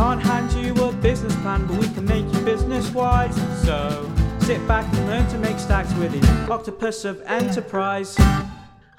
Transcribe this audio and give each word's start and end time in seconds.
can't 0.00 0.22
hand 0.22 0.50
you 0.54 0.72
a 0.82 0.92
business 0.92 1.36
plan, 1.42 1.66
but 1.66 1.76
we 1.76 1.86
can 1.88 2.06
make 2.06 2.24
you 2.32 2.40
business 2.40 2.90
wise. 2.94 3.36
So 3.62 4.10
sit 4.40 4.66
back 4.66 4.90
and 4.94 5.06
learn 5.06 5.28
to 5.28 5.36
make 5.36 5.58
stacks 5.58 5.92
with 5.96 6.18
the 6.18 6.50
octopus 6.50 7.04
of 7.04 7.20
enterprise. 7.26 8.16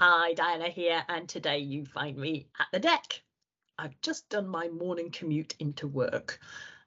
Hi, 0.00 0.32
Diana 0.34 0.68
here, 0.68 1.02
and 1.08 1.28
today 1.28 1.58
you 1.58 1.86
find 1.86 2.16
me 2.16 2.46
at 2.60 2.68
the 2.72 2.78
deck. 2.78 3.20
I've 3.76 4.00
just 4.00 4.28
done 4.28 4.46
my 4.46 4.68
morning 4.68 5.10
commute 5.10 5.56
into 5.58 5.88
work, 5.88 6.38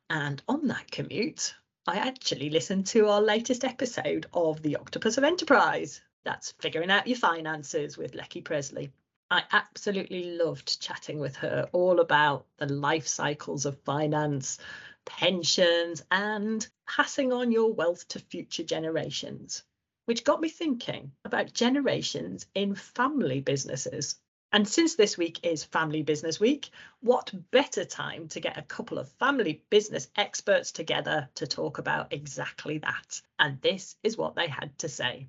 and 0.10 0.42
on 0.48 0.66
that 0.68 0.90
commute, 0.90 1.54
I 1.86 1.98
actually 1.98 2.50
listened 2.50 2.88
to 2.88 3.10
our 3.10 3.22
latest 3.22 3.66
episode 3.66 4.28
of 4.34 4.62
The 4.62 4.78
Octopus 4.78 5.18
of 5.18 5.26
Enterprise. 5.26 6.00
That's 6.24 6.54
figuring 6.62 6.90
out 6.90 7.06
your 7.06 7.18
finances 7.18 7.98
with 7.98 8.16
Lecky 8.16 8.40
Presley. 8.40 8.94
I 9.36 9.44
absolutely 9.52 10.38
loved 10.38 10.80
chatting 10.80 11.20
with 11.20 11.36
her 11.36 11.68
all 11.74 12.00
about 12.00 12.46
the 12.56 12.68
life 12.68 13.06
cycles 13.06 13.66
of 13.66 13.78
finance, 13.82 14.60
pensions, 15.04 16.02
and 16.10 16.66
passing 16.88 17.34
on 17.34 17.52
your 17.52 17.74
wealth 17.74 18.08
to 18.08 18.20
future 18.20 18.64
generations, 18.64 19.66
which 20.06 20.24
got 20.24 20.40
me 20.40 20.48
thinking 20.48 21.12
about 21.26 21.52
generations 21.52 22.46
in 22.56 22.76
family 22.76 23.42
businesses. 23.42 24.16
And 24.54 24.66
since 24.66 24.96
this 24.96 25.18
week 25.18 25.46
is 25.46 25.66
Family 25.66 26.02
Business 26.02 26.40
Week, 26.40 26.70
what 27.02 27.34
better 27.52 27.84
time 27.84 28.30
to 28.30 28.40
get 28.40 28.58
a 28.58 28.62
couple 28.62 28.98
of 28.98 29.12
family 29.20 29.66
business 29.70 30.08
experts 30.16 30.72
together 30.72 31.28
to 31.36 31.46
talk 31.46 31.78
about 31.78 32.14
exactly 32.14 32.78
that? 32.78 33.22
And 33.38 33.60
this 33.60 33.98
is 34.02 34.18
what 34.18 34.36
they 34.36 34.48
had 34.48 34.80
to 34.80 34.88
say. 34.88 35.28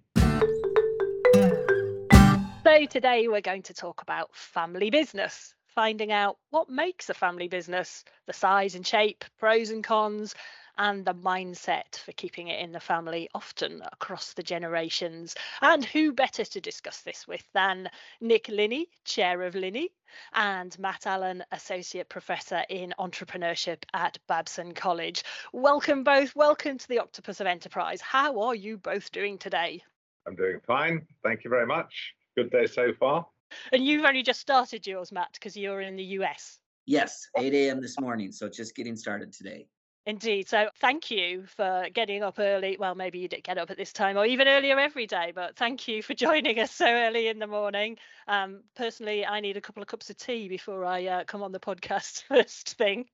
So, 2.77 2.85
today 2.85 3.27
we're 3.27 3.41
going 3.41 3.63
to 3.63 3.73
talk 3.73 4.03
about 4.03 4.37
family 4.37 4.91
business, 4.91 5.55
finding 5.65 6.13
out 6.13 6.37
what 6.51 6.69
makes 6.69 7.09
a 7.09 7.15
family 7.15 7.49
business, 7.49 8.05
the 8.27 8.35
size 8.35 8.75
and 8.75 8.87
shape, 8.87 9.25
pros 9.39 9.71
and 9.71 9.83
cons, 9.83 10.35
and 10.77 11.03
the 11.03 11.15
mindset 11.15 11.97
for 12.05 12.13
keeping 12.13 12.49
it 12.49 12.61
in 12.61 12.73
the 12.73 12.81
family, 12.81 13.31
often 13.35 13.81
across 13.93 14.35
the 14.35 14.43
generations. 14.43 15.35
And 15.63 15.87
who 15.87 16.13
better 16.13 16.45
to 16.45 16.61
discuss 16.61 17.01
this 17.01 17.27
with 17.27 17.43
than 17.55 17.89
Nick 18.21 18.47
Linney, 18.49 18.91
Chair 19.07 19.41
of 19.45 19.55
Linney, 19.55 19.89
and 20.35 20.79
Matt 20.79 21.07
Allen, 21.07 21.43
Associate 21.53 22.07
Professor 22.07 22.63
in 22.69 22.93
Entrepreneurship 22.99 23.85
at 23.95 24.19
Babson 24.29 24.75
College. 24.75 25.25
Welcome 25.55 26.05
both. 26.05 26.37
Welcome 26.37 26.77
to 26.77 26.89
the 26.89 26.99
Octopus 26.99 27.41
of 27.41 27.47
Enterprise. 27.47 28.03
How 28.03 28.39
are 28.41 28.55
you 28.55 28.77
both 28.77 29.11
doing 29.13 29.39
today? 29.39 29.83
I'm 30.27 30.37
doing 30.37 30.61
fine. 30.67 31.07
Thank 31.23 31.43
you 31.43 31.49
very 31.49 31.67
much. 31.67 32.13
Good 32.37 32.51
day 32.51 32.67
so 32.67 32.93
far. 32.93 33.27
And 33.73 33.85
you've 33.85 34.05
only 34.05 34.23
just 34.23 34.41
started 34.41 34.87
yours, 34.87 35.11
Matt, 35.13 35.33
because 35.33 35.57
you're 35.57 35.81
in 35.81 35.97
the 35.97 36.05
US. 36.05 36.59
Yes, 36.85 37.29
8 37.37 37.53
a.m. 37.55 37.81
this 37.81 37.99
morning. 37.99 38.31
So 38.33 38.49
just 38.49 38.75
getting 38.75 38.97
started 38.97 39.33
today. 39.33 39.67
Indeed. 40.07 40.49
So 40.49 40.69
thank 40.77 41.11
you 41.11 41.47
for 41.47 41.89
getting 41.93 42.23
up 42.23 42.39
early. 42.39 42.77
Well, 42.79 42.95
maybe 42.95 43.19
you 43.19 43.27
didn't 43.27 43.43
get 43.43 43.59
up 43.59 43.71
at 43.71 43.77
this 43.77 43.93
time 43.93 44.17
or 44.17 44.25
even 44.25 44.47
earlier 44.47 44.79
every 44.79 45.07
day, 45.07 45.33
but 45.35 45.57
thank 45.57 45.89
you 45.89 46.01
for 46.01 46.15
joining 46.27 46.61
us 46.61 46.71
so 46.71 46.87
early 46.87 47.27
in 47.27 47.41
the 47.41 47.49
morning. 47.49 47.97
Um, 48.29 48.63
personally, 48.77 49.27
I 49.27 49.41
need 49.41 49.57
a 49.57 49.61
couple 49.61 49.83
of 49.83 49.89
cups 49.89 50.11
of 50.11 50.17
tea 50.17 50.49
before 50.49 50.85
I 50.85 51.07
uh, 51.07 51.25
come 51.25 51.43
on 51.43 51.51
the 51.51 51.59
podcast 51.59 52.23
first 52.29 52.77
thing. 52.77 53.07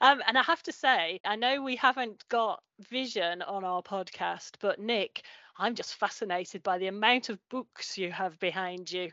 Um, 0.00 0.22
and 0.26 0.38
I 0.38 0.42
have 0.42 0.62
to 0.64 0.72
say, 0.72 1.20
I 1.24 1.36
know 1.36 1.62
we 1.62 1.76
haven't 1.76 2.24
got 2.28 2.62
vision 2.90 3.42
on 3.42 3.64
our 3.64 3.82
podcast, 3.82 4.52
but 4.60 4.78
Nick, 4.78 5.22
I'm 5.56 5.74
just 5.74 5.94
fascinated 5.94 6.62
by 6.62 6.78
the 6.78 6.88
amount 6.88 7.28
of 7.28 7.38
books 7.50 7.96
you 7.96 8.10
have 8.10 8.38
behind 8.38 8.90
you. 8.90 9.10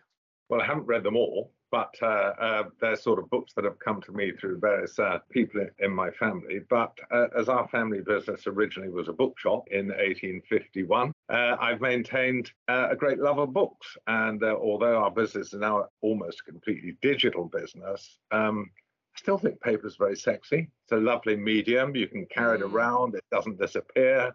Well, 0.49 0.61
I 0.61 0.65
haven't 0.65 0.87
read 0.87 1.03
them 1.03 1.15
all, 1.15 1.53
but 1.71 1.95
uh, 2.01 2.05
uh, 2.05 2.63
they're 2.81 2.97
sort 2.97 3.19
of 3.19 3.29
books 3.29 3.53
that 3.53 3.63
have 3.63 3.79
come 3.79 4.01
to 4.01 4.11
me 4.11 4.33
through 4.33 4.59
various 4.59 4.99
uh, 4.99 5.19
people 5.31 5.65
in 5.79 5.91
my 5.93 6.11
family. 6.11 6.59
But 6.69 6.97
uh, 7.09 7.27
as 7.37 7.47
our 7.47 7.67
family 7.69 8.01
business 8.01 8.45
originally 8.47 8.89
was 8.89 9.07
a 9.07 9.13
bookshop 9.13 9.69
in 9.71 9.87
1851, 9.87 11.13
uh, 11.29 11.55
I've 11.59 11.79
maintained 11.79 12.51
uh, 12.67 12.89
a 12.91 12.95
great 12.95 13.19
love 13.19 13.37
of 13.37 13.53
books. 13.53 13.95
And 14.07 14.43
although 14.43 14.97
our 14.97 15.11
business 15.11 15.53
is 15.53 15.59
now 15.59 15.85
almost 16.01 16.41
a 16.41 16.51
completely 16.51 16.97
digital 17.01 17.45
business, 17.45 18.17
um, 18.31 18.69
I 19.15 19.19
still 19.19 19.37
think 19.37 19.59
paper 19.61 19.87
is 19.87 19.97
very 19.97 20.15
sexy. 20.15 20.69
It's 20.83 20.91
a 20.91 20.97
lovely 20.97 21.35
medium. 21.35 21.95
You 21.95 22.07
can 22.07 22.25
carry 22.27 22.59
it 22.59 22.63
mm. 22.63 22.73
around, 22.73 23.15
it 23.15 23.23
doesn't 23.31 23.59
disappear 23.59 24.33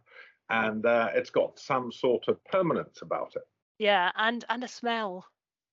and 0.51 0.87
uh, 0.87 1.11
it's 1.15 1.31
got 1.31 1.59
some 1.59 1.91
sort 1.91 2.29
of 2.29 2.43
permanence 2.45 3.01
about 3.03 3.33
it. 3.37 3.43
Yeah, 3.79 4.11
and 4.17 4.45
and 4.49 4.65
a 4.65 4.69
smell 4.69 5.27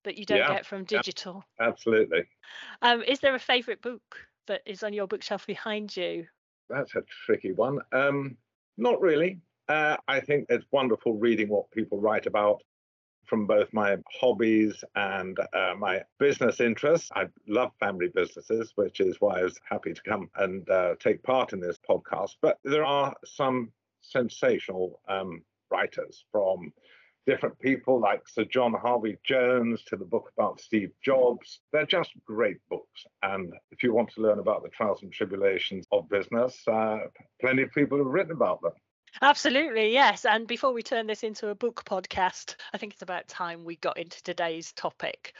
that 0.04 0.18
you 0.18 0.26
don't 0.26 0.38
yeah, 0.38 0.52
get 0.52 0.66
from 0.66 0.84
digital. 0.84 1.44
Absolutely. 1.60 2.24
Um, 2.82 3.02
is 3.02 3.20
there 3.20 3.34
a 3.34 3.38
favourite 3.38 3.80
book 3.80 4.02
that 4.46 4.60
is 4.66 4.82
on 4.82 4.92
your 4.92 5.06
bookshelf 5.06 5.46
behind 5.46 5.96
you? 5.96 6.26
That's 6.68 6.94
a 6.94 7.02
tricky 7.24 7.52
one. 7.52 7.78
Um, 7.92 8.36
not 8.76 9.00
really. 9.00 9.40
Uh, 9.68 9.96
I 10.06 10.20
think 10.20 10.46
it's 10.50 10.66
wonderful 10.72 11.14
reading 11.14 11.48
what 11.48 11.70
people 11.70 11.98
write 11.98 12.26
about 12.26 12.62
from 13.26 13.46
both 13.46 13.72
my 13.72 13.96
hobbies 14.20 14.82
and 14.94 15.38
uh, 15.52 15.74
my 15.78 16.02
business 16.18 16.60
interests. 16.60 17.10
I 17.14 17.26
love 17.46 17.72
family 17.80 18.08
businesses, 18.14 18.72
which 18.76 19.00
is 19.00 19.20
why 19.20 19.40
I 19.40 19.44
was 19.44 19.58
happy 19.68 19.92
to 19.92 20.02
come 20.02 20.30
and 20.36 20.68
uh, 20.68 20.94
take 21.00 21.22
part 21.22 21.52
in 21.52 21.60
this 21.60 21.78
podcast. 21.88 22.36
But 22.40 22.58
there 22.64 22.84
are 22.84 23.14
some 23.24 23.72
sensational 24.00 25.00
um, 25.08 25.42
writers 25.70 26.24
from 26.30 26.72
different 27.26 27.58
people 27.58 27.98
like 27.98 28.28
Sir 28.28 28.44
John 28.44 28.74
Harvey 28.74 29.16
Jones 29.24 29.82
to 29.84 29.96
the 29.96 30.04
book 30.04 30.30
about 30.36 30.60
Steve 30.60 30.90
Jobs. 31.02 31.60
They're 31.72 31.86
just 31.86 32.12
great 32.26 32.58
books. 32.68 33.06
And 33.22 33.52
if 33.70 33.82
you 33.82 33.94
want 33.94 34.10
to 34.10 34.20
learn 34.20 34.38
about 34.38 34.62
the 34.62 34.68
trials 34.68 35.02
and 35.02 35.12
tribulations 35.12 35.86
of 35.90 36.08
business, 36.08 36.62
uh, 36.68 36.98
plenty 37.40 37.62
of 37.62 37.72
people 37.72 37.98
have 37.98 38.06
written 38.06 38.32
about 38.32 38.60
them. 38.62 38.72
Absolutely, 39.22 39.92
yes. 39.92 40.24
And 40.24 40.46
before 40.46 40.72
we 40.72 40.82
turn 40.82 41.06
this 41.06 41.22
into 41.22 41.48
a 41.48 41.54
book 41.54 41.84
podcast, 41.84 42.56
I 42.72 42.78
think 42.78 42.92
it's 42.92 43.02
about 43.02 43.26
time 43.28 43.64
we 43.64 43.76
got 43.76 43.96
into 43.98 44.22
today's 44.22 44.72
topic 44.72 45.34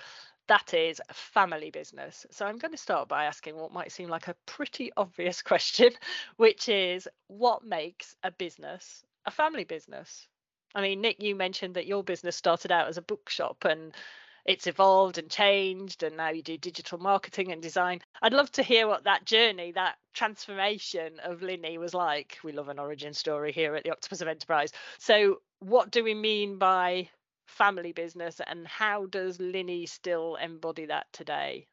that 0.48 0.74
is 0.74 1.02
family 1.12 1.72
business. 1.72 2.26
So 2.30 2.46
I'm 2.46 2.58
going 2.58 2.72
to 2.72 2.78
start 2.78 3.08
by 3.08 3.24
asking 3.24 3.56
what 3.56 3.72
might 3.72 3.92
seem 3.92 4.08
like 4.10 4.28
a 4.28 4.36
pretty 4.46 4.92
obvious 4.96 5.42
question, 5.44 5.90
which 6.36 6.68
is 6.68 7.08
what 7.28 7.64
makes 7.64 8.16
a 8.22 8.30
business 8.30 9.02
a 9.26 9.32
family 9.32 9.64
business? 9.64 10.28
I 10.76 10.82
mean, 10.82 11.00
Nick, 11.02 11.22
you 11.22 11.34
mentioned 11.34 11.74
that 11.76 11.88
your 11.88 12.04
business 12.04 12.36
started 12.36 12.70
out 12.72 12.88
as 12.88 12.98
a 12.98 13.02
bookshop 13.02 13.64
and 13.64 13.94
it's 14.44 14.66
evolved 14.66 15.18
and 15.18 15.30
changed, 15.30 16.02
and 16.02 16.16
now 16.16 16.30
you 16.30 16.42
do 16.42 16.58
digital 16.58 16.98
marketing 16.98 17.52
and 17.52 17.62
design. 17.62 18.00
I'd 18.22 18.32
love 18.32 18.50
to 18.52 18.62
hear 18.62 18.86
what 18.86 19.04
that 19.04 19.24
journey, 19.24 19.72
that 19.72 19.96
transformation 20.12 21.18
of 21.24 21.42
Linney 21.42 21.78
was 21.78 21.94
like. 21.94 22.38
We 22.44 22.52
love 22.52 22.68
an 22.68 22.78
origin 22.78 23.14
story 23.14 23.52
here 23.52 23.74
at 23.74 23.84
the 23.84 23.90
Octopus 23.90 24.20
of 24.20 24.28
Enterprise. 24.28 24.72
So, 24.98 25.40
what 25.60 25.90
do 25.90 26.04
we 26.04 26.14
mean 26.14 26.58
by 26.58 27.08
family 27.46 27.92
business 27.92 28.40
and 28.46 28.66
how 28.66 29.06
does 29.06 29.40
Linney 29.40 29.86
still 29.86 30.36
embody 30.36 30.86
that 30.86 31.06
today? 31.12 31.66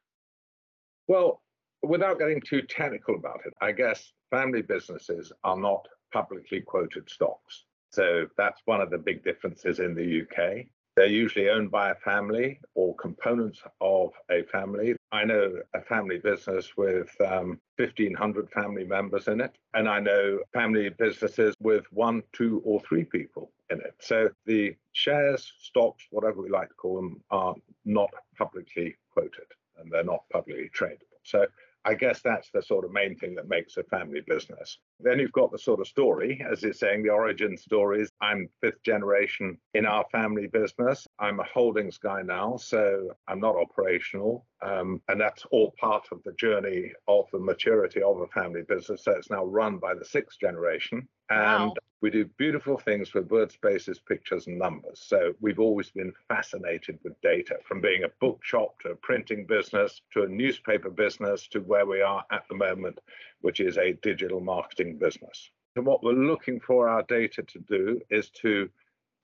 Well, 1.08 1.42
without 1.82 2.20
getting 2.20 2.42
too 2.42 2.62
technical 2.62 3.16
about 3.16 3.42
it, 3.46 3.54
I 3.62 3.72
guess 3.72 4.12
family 4.30 4.62
businesses 4.62 5.32
are 5.44 5.58
not 5.58 5.88
publicly 6.14 6.62
quoted 6.62 7.10
stocks. 7.10 7.66
So 7.90 8.28
that's 8.38 8.62
one 8.66 8.82
of 8.82 8.90
the 8.90 8.98
big 8.98 9.24
differences 9.24 9.80
in 9.80 9.96
the 9.96 10.22
UK. 10.22 10.68
They're 10.96 11.06
usually 11.06 11.50
owned 11.50 11.72
by 11.72 11.92
a 11.92 11.96
family 11.96 12.60
or 12.76 12.96
components 12.96 13.62
of 13.80 14.12
a 14.30 14.44
family. 14.44 14.96
I 15.12 15.24
know 15.24 15.62
a 15.74 15.82
family 15.82 16.18
business 16.18 16.76
with 16.76 17.10
um, 17.22 17.60
1,500 17.78 18.50
family 18.52 18.84
members 18.84 19.28
in 19.28 19.40
it, 19.42 19.56
and 19.74 19.88
I 19.88 20.00
know 20.00 20.40
family 20.54 20.90
businesses 20.90 21.56
with 21.62 21.86
one, 21.92 22.24
two, 22.34 22.62
or 22.66 22.82
three 22.82 23.06
people 23.06 23.52
in 23.70 23.80
it. 23.80 23.96
So 24.00 24.30
the 24.46 24.76
shares, 24.92 25.54
stocks, 25.62 26.06
whatever 26.12 26.42
we 26.42 26.50
like 26.50 26.70
to 26.70 26.76
call 26.76 26.96
them, 26.98 27.22
are 27.32 27.56
not 27.86 28.10
publicly 28.38 28.96
quoted 29.14 29.48
and 29.78 29.92
they're 29.92 30.04
not 30.04 30.24
publicly 30.32 30.70
tradable. 30.78 31.20
So 31.24 31.46
I 31.84 31.96
guess 31.96 32.22
that's 32.22 32.50
the 32.52 32.62
sort 32.62 32.86
of 32.86 32.92
main 32.92 33.16
thing 33.16 33.34
that 33.36 33.48
makes 33.48 33.78
a 33.78 33.84
family 33.84 34.22
business. 34.28 34.78
Then 35.00 35.20
you've 35.20 35.32
got 35.32 35.52
the 35.52 35.58
sort 35.58 35.80
of 35.80 35.88
story, 35.88 36.46
as 36.50 36.64
it's 36.64 36.80
saying, 36.80 37.04
the 37.04 37.10
origin 37.10 37.58
stories. 37.58 38.10
I'm 38.22 38.50
fifth 38.62 38.84
generation 38.84 39.58
in 39.74 39.86
our 39.86 40.06
family 40.12 40.48
business. 40.48 41.08
I'm 41.18 41.40
a 41.40 41.44
holdings 41.44 41.98
guy 41.98 42.22
now, 42.22 42.58
so 42.58 43.10
I'm 43.28 43.40
not 43.40 43.56
operational. 43.56 44.46
Um, 44.64 45.02
and 45.08 45.20
that's 45.20 45.44
all 45.52 45.74
part 45.80 46.08
of 46.12 46.22
the 46.24 46.34
journey 46.34 46.92
of 47.08 47.26
the 47.32 47.40
maturity 47.40 48.02
of 48.02 48.20
a 48.20 48.28
family 48.28 48.62
business. 48.62 49.04
So 49.04 49.12
it's 49.12 49.32
now 49.32 49.46
run 49.46 49.78
by 49.78 49.96
the 49.96 50.06
sixth 50.06 50.40
generation. 50.40 51.08
And 51.30 51.70
wow. 51.70 51.74
we 52.02 52.12
do 52.12 52.26
beautiful 52.38 52.78
things 52.78 53.14
with 53.14 53.32
word 53.32 53.52
spaces, 53.52 54.00
pictures, 54.00 54.46
and 54.48 54.60
numbers. 54.60 55.02
So 55.04 55.34
we've 55.40 55.60
always 55.60 55.90
been 55.90 56.14
fascinated 56.28 57.00
with 57.04 57.20
data 57.22 57.58
from 57.68 57.82
being 57.82 58.04
a 58.04 58.12
bookshop 58.20 58.80
to 58.82 58.90
a 58.90 58.96
printing 58.96 59.46
business 59.48 60.02
to 60.14 60.24
a 60.24 60.28
newspaper 60.28 60.90
business 60.90 61.48
to 61.50 61.60
where 61.62 61.86
we 61.86 62.02
are 62.02 62.24
at 62.32 62.44
the 62.48 62.56
moment, 62.56 63.00
which 63.42 63.60
is 63.60 63.78
a 63.78 63.94
digital 64.04 64.42
marketing 64.42 64.98
business. 64.98 65.50
And 65.76 65.86
what 65.86 66.04
we're 66.04 66.12
looking 66.12 66.60
for 66.60 66.88
our 66.88 67.04
data 67.04 67.42
to 67.42 67.60
do 67.60 68.02
is 68.10 68.30
to 68.42 68.70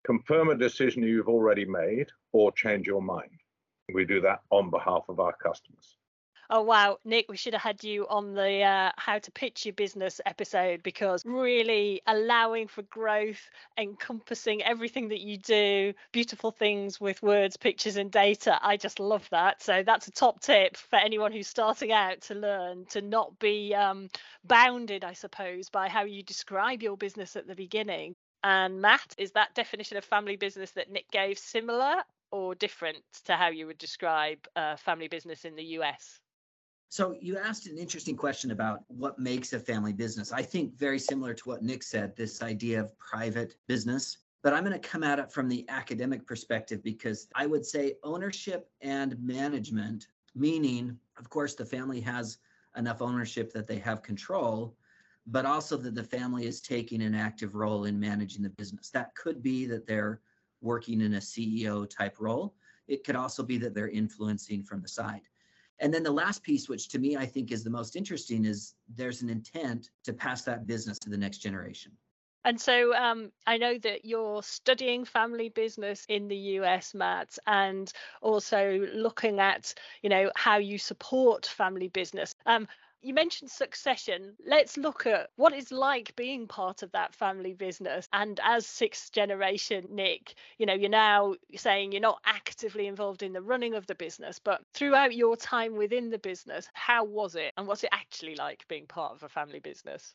confirm 0.07 0.49
a 0.49 0.57
decision 0.57 1.03
you've 1.03 1.29
already 1.29 1.65
made 1.65 2.07
or 2.33 2.53
change 2.53 2.87
your 2.87 3.03
mind. 3.03 3.41
We 3.93 4.05
do 4.05 4.21
that 4.23 4.41
on 4.51 4.71
behalf 4.71 5.05
of 5.09 5.21
our 5.21 5.33
customers. 5.33 5.97
Oh 6.49 6.63
wow, 6.63 6.99
Nick, 7.05 7.27
we 7.29 7.37
should 7.37 7.55
have 7.55 7.63
had 7.63 7.83
you 7.83 8.07
on 8.09 8.35
the 8.35 8.63
uh, 8.63 8.93
how 8.97 9.19
to 9.19 9.33
pitch 9.33 9.67
your 9.67 9.73
business 9.73 10.21
episode 10.25 10.81
because 10.85 11.23
really 11.25 12.03
allowing 12.07 12.69
for 12.69 12.83
growth, 12.83 13.51
encompassing 13.77 14.63
everything 14.63 15.09
that 15.09 15.21
you 15.21 15.39
do, 15.39 15.93
beautiful 16.13 16.53
things 16.53 17.01
with 17.01 17.21
words, 17.21 17.57
pictures, 17.57 17.97
and 17.97 18.13
data. 18.13 18.61
I 18.63 18.77
just 18.77 19.01
love 19.01 19.29
that. 19.31 19.61
So 19.61 19.83
that's 19.85 20.07
a 20.07 20.13
top 20.13 20.41
tip 20.41 20.77
for 20.77 20.97
anyone 21.01 21.33
who's 21.33 21.49
starting 21.49 21.91
out 21.91 22.21
to 22.23 22.35
learn 22.37 22.87
to 22.91 23.03
not 23.03 23.37
be 23.41 23.75
um, 23.75 24.09
bounded, 24.45 25.03
I 25.03 25.15
suppose, 25.15 25.69
by 25.69 25.89
how 25.89 26.05
you 26.05 26.23
describe 26.23 26.81
your 26.81 26.97
business 26.97 27.35
at 27.35 27.49
the 27.49 27.57
beginning. 27.57 28.15
And 28.45 28.81
Matt, 28.81 29.17
is 29.19 29.33
that 29.33 29.55
definition 29.57 29.97
of 29.97 30.05
family 30.05 30.37
business 30.37 30.71
that 30.73 30.93
Nick 30.93 31.11
gave 31.11 31.39
similar 31.39 32.05
or 32.31 32.55
different 32.55 32.99
to 33.25 33.35
how 33.35 33.49
you 33.49 33.67
would 33.67 33.79
describe 33.79 34.39
a 34.57 34.77
family 34.77 35.09
business 35.09 35.45
in 35.45 35.55
the 35.57 35.65
US? 35.79 36.21
So 36.89 37.17
you 37.21 37.37
asked 37.37 37.67
an 37.67 37.79
interesting 37.79 38.17
question 38.17 38.53
about 38.53 38.81
what 38.89 39.19
makes 39.19 39.53
a 39.53 39.59
family 39.59 39.93
business. 39.93 40.33
I 40.33 40.43
think 40.43 40.79
very 40.79 40.99
similar 40.99 41.35
to 41.35 41.49
what 41.49 41.63
Nick 41.63 41.83
said, 41.83 42.17
this 42.17 42.43
idea 42.43 42.81
of 42.81 42.99
private 42.99 43.57
business. 43.67 44.19
But 44.43 44.55
I'm 44.55 44.65
going 44.65 44.81
to 44.81 44.89
come 44.89 45.03
at 45.03 45.19
it 45.19 45.33
from 45.33 45.49
the 45.49 45.65
academic 45.69 46.25
perspective 46.27 46.83
because 46.85 47.27
I 47.35 47.47
would 47.47 47.67
say 47.67 47.95
ownership 48.05 48.71
and 48.81 49.19
management, 49.21 50.07
meaning, 50.37 50.97
of 51.19 51.29
course, 51.29 51.55
the 51.57 51.65
family 51.65 52.01
has 52.03 52.39
enough 52.77 53.03
ownership 53.03 53.53
that 53.53 53.67
they 53.67 53.79
have 53.79 54.03
control, 54.03 54.77
but 55.27 55.47
also 55.47 55.77
that 55.79 55.97
the 55.97 56.05
family 56.05 56.47
is 56.47 56.61
taking 56.61 57.03
an 57.03 57.15
active 57.15 57.57
role 57.57 57.87
in 57.87 57.99
managing 57.99 58.43
the 58.43 58.51
business. 58.51 58.91
That 58.91 59.15
could 59.17 59.43
be 59.43 59.67
that 59.67 59.87
they're 59.87 60.21
working 60.61 61.01
in 61.01 61.15
a 61.15 61.19
CEO 61.19 61.89
type 61.89 62.17
role. 62.19 62.55
It 62.89 63.05
could 63.05 63.17
also 63.17 63.43
be 63.43 63.59
that 63.59 63.75
they're 63.75 63.89
influencing 63.89 64.63
from 64.63 64.81
the 64.81 64.89
side. 64.89 65.23
And 65.81 65.93
then 65.93 66.03
the 66.03 66.11
last 66.11 66.43
piece, 66.43 66.69
which 66.69 66.89
to 66.89 66.99
me 66.99 67.17
I 67.17 67.27
think 67.27 67.53
is 67.53 67.63
the 67.63 67.71
most 67.71 67.97
interesting, 67.97 68.45
is 68.45 68.75
there's 68.95 69.23
an 69.23 69.29
intent 69.29 69.91
to 70.05 70.13
pass 70.13 70.43
that 70.43 70.67
business 70.67 70.99
to 71.01 71.11
the 71.11 71.19
next 71.19 71.39
generation. 71.39 71.93
And 72.47 72.61
so 72.61 72.95
um, 72.95 73.33
I 73.49 73.57
know 73.57 73.77
that 73.79 74.05
you're 74.05 74.41
studying 74.41 75.05
family 75.05 75.49
business 75.49 76.07
in 76.09 76.29
the 76.29 76.37
US, 76.37 76.95
Matt, 76.95 77.37
and 77.49 77.93
also 78.23 78.87
looking 78.95 79.41
at, 79.41 79.75
you 80.03 80.09
know, 80.09 80.31
how 80.37 80.59
you 80.59 80.79
support 80.79 81.45
family 81.45 81.89
business. 81.89 82.37
Um, 82.47 82.69
you 83.03 83.15
mentioned 83.15 83.51
succession. 83.51 84.35
Let's 84.47 84.77
look 84.77 85.07
at 85.07 85.31
what 85.37 85.53
it's 85.53 85.71
like 85.71 86.15
being 86.17 86.47
part 86.47 86.83
of 86.83 86.93
that 86.93 87.15
family 87.15 87.53
business. 87.53 88.09
And 88.13 88.41
as 88.43 88.67
sixth 88.67 89.13
generation, 89.13 89.87
Nick, 89.91 90.35
you 90.59 90.67
know, 90.67 90.75
you're 90.75 90.91
now 90.91 91.35
saying 91.55 91.93
you're 91.93 92.01
not 92.01 92.21
actively 92.25 92.87
involved 92.87 93.23
in 93.23 93.33
the 93.33 93.43
running 93.43 93.75
of 93.75 93.87
the 93.87 93.95
business, 93.95 94.39
but 94.39 94.63
throughout 94.75 95.15
your 95.15 95.37
time 95.37 95.77
within 95.77 96.11
the 96.11 96.19
business, 96.19 96.69
how 96.73 97.05
was 97.05 97.35
it? 97.35 97.53
And 97.57 97.67
what's 97.67 97.85
it 97.85 97.91
actually 97.93 98.35
like 98.35 98.67
being 98.69 98.87
part 98.87 99.13
of 99.13 99.23
a 99.23 99.29
family 99.29 99.61
business? 99.61 100.15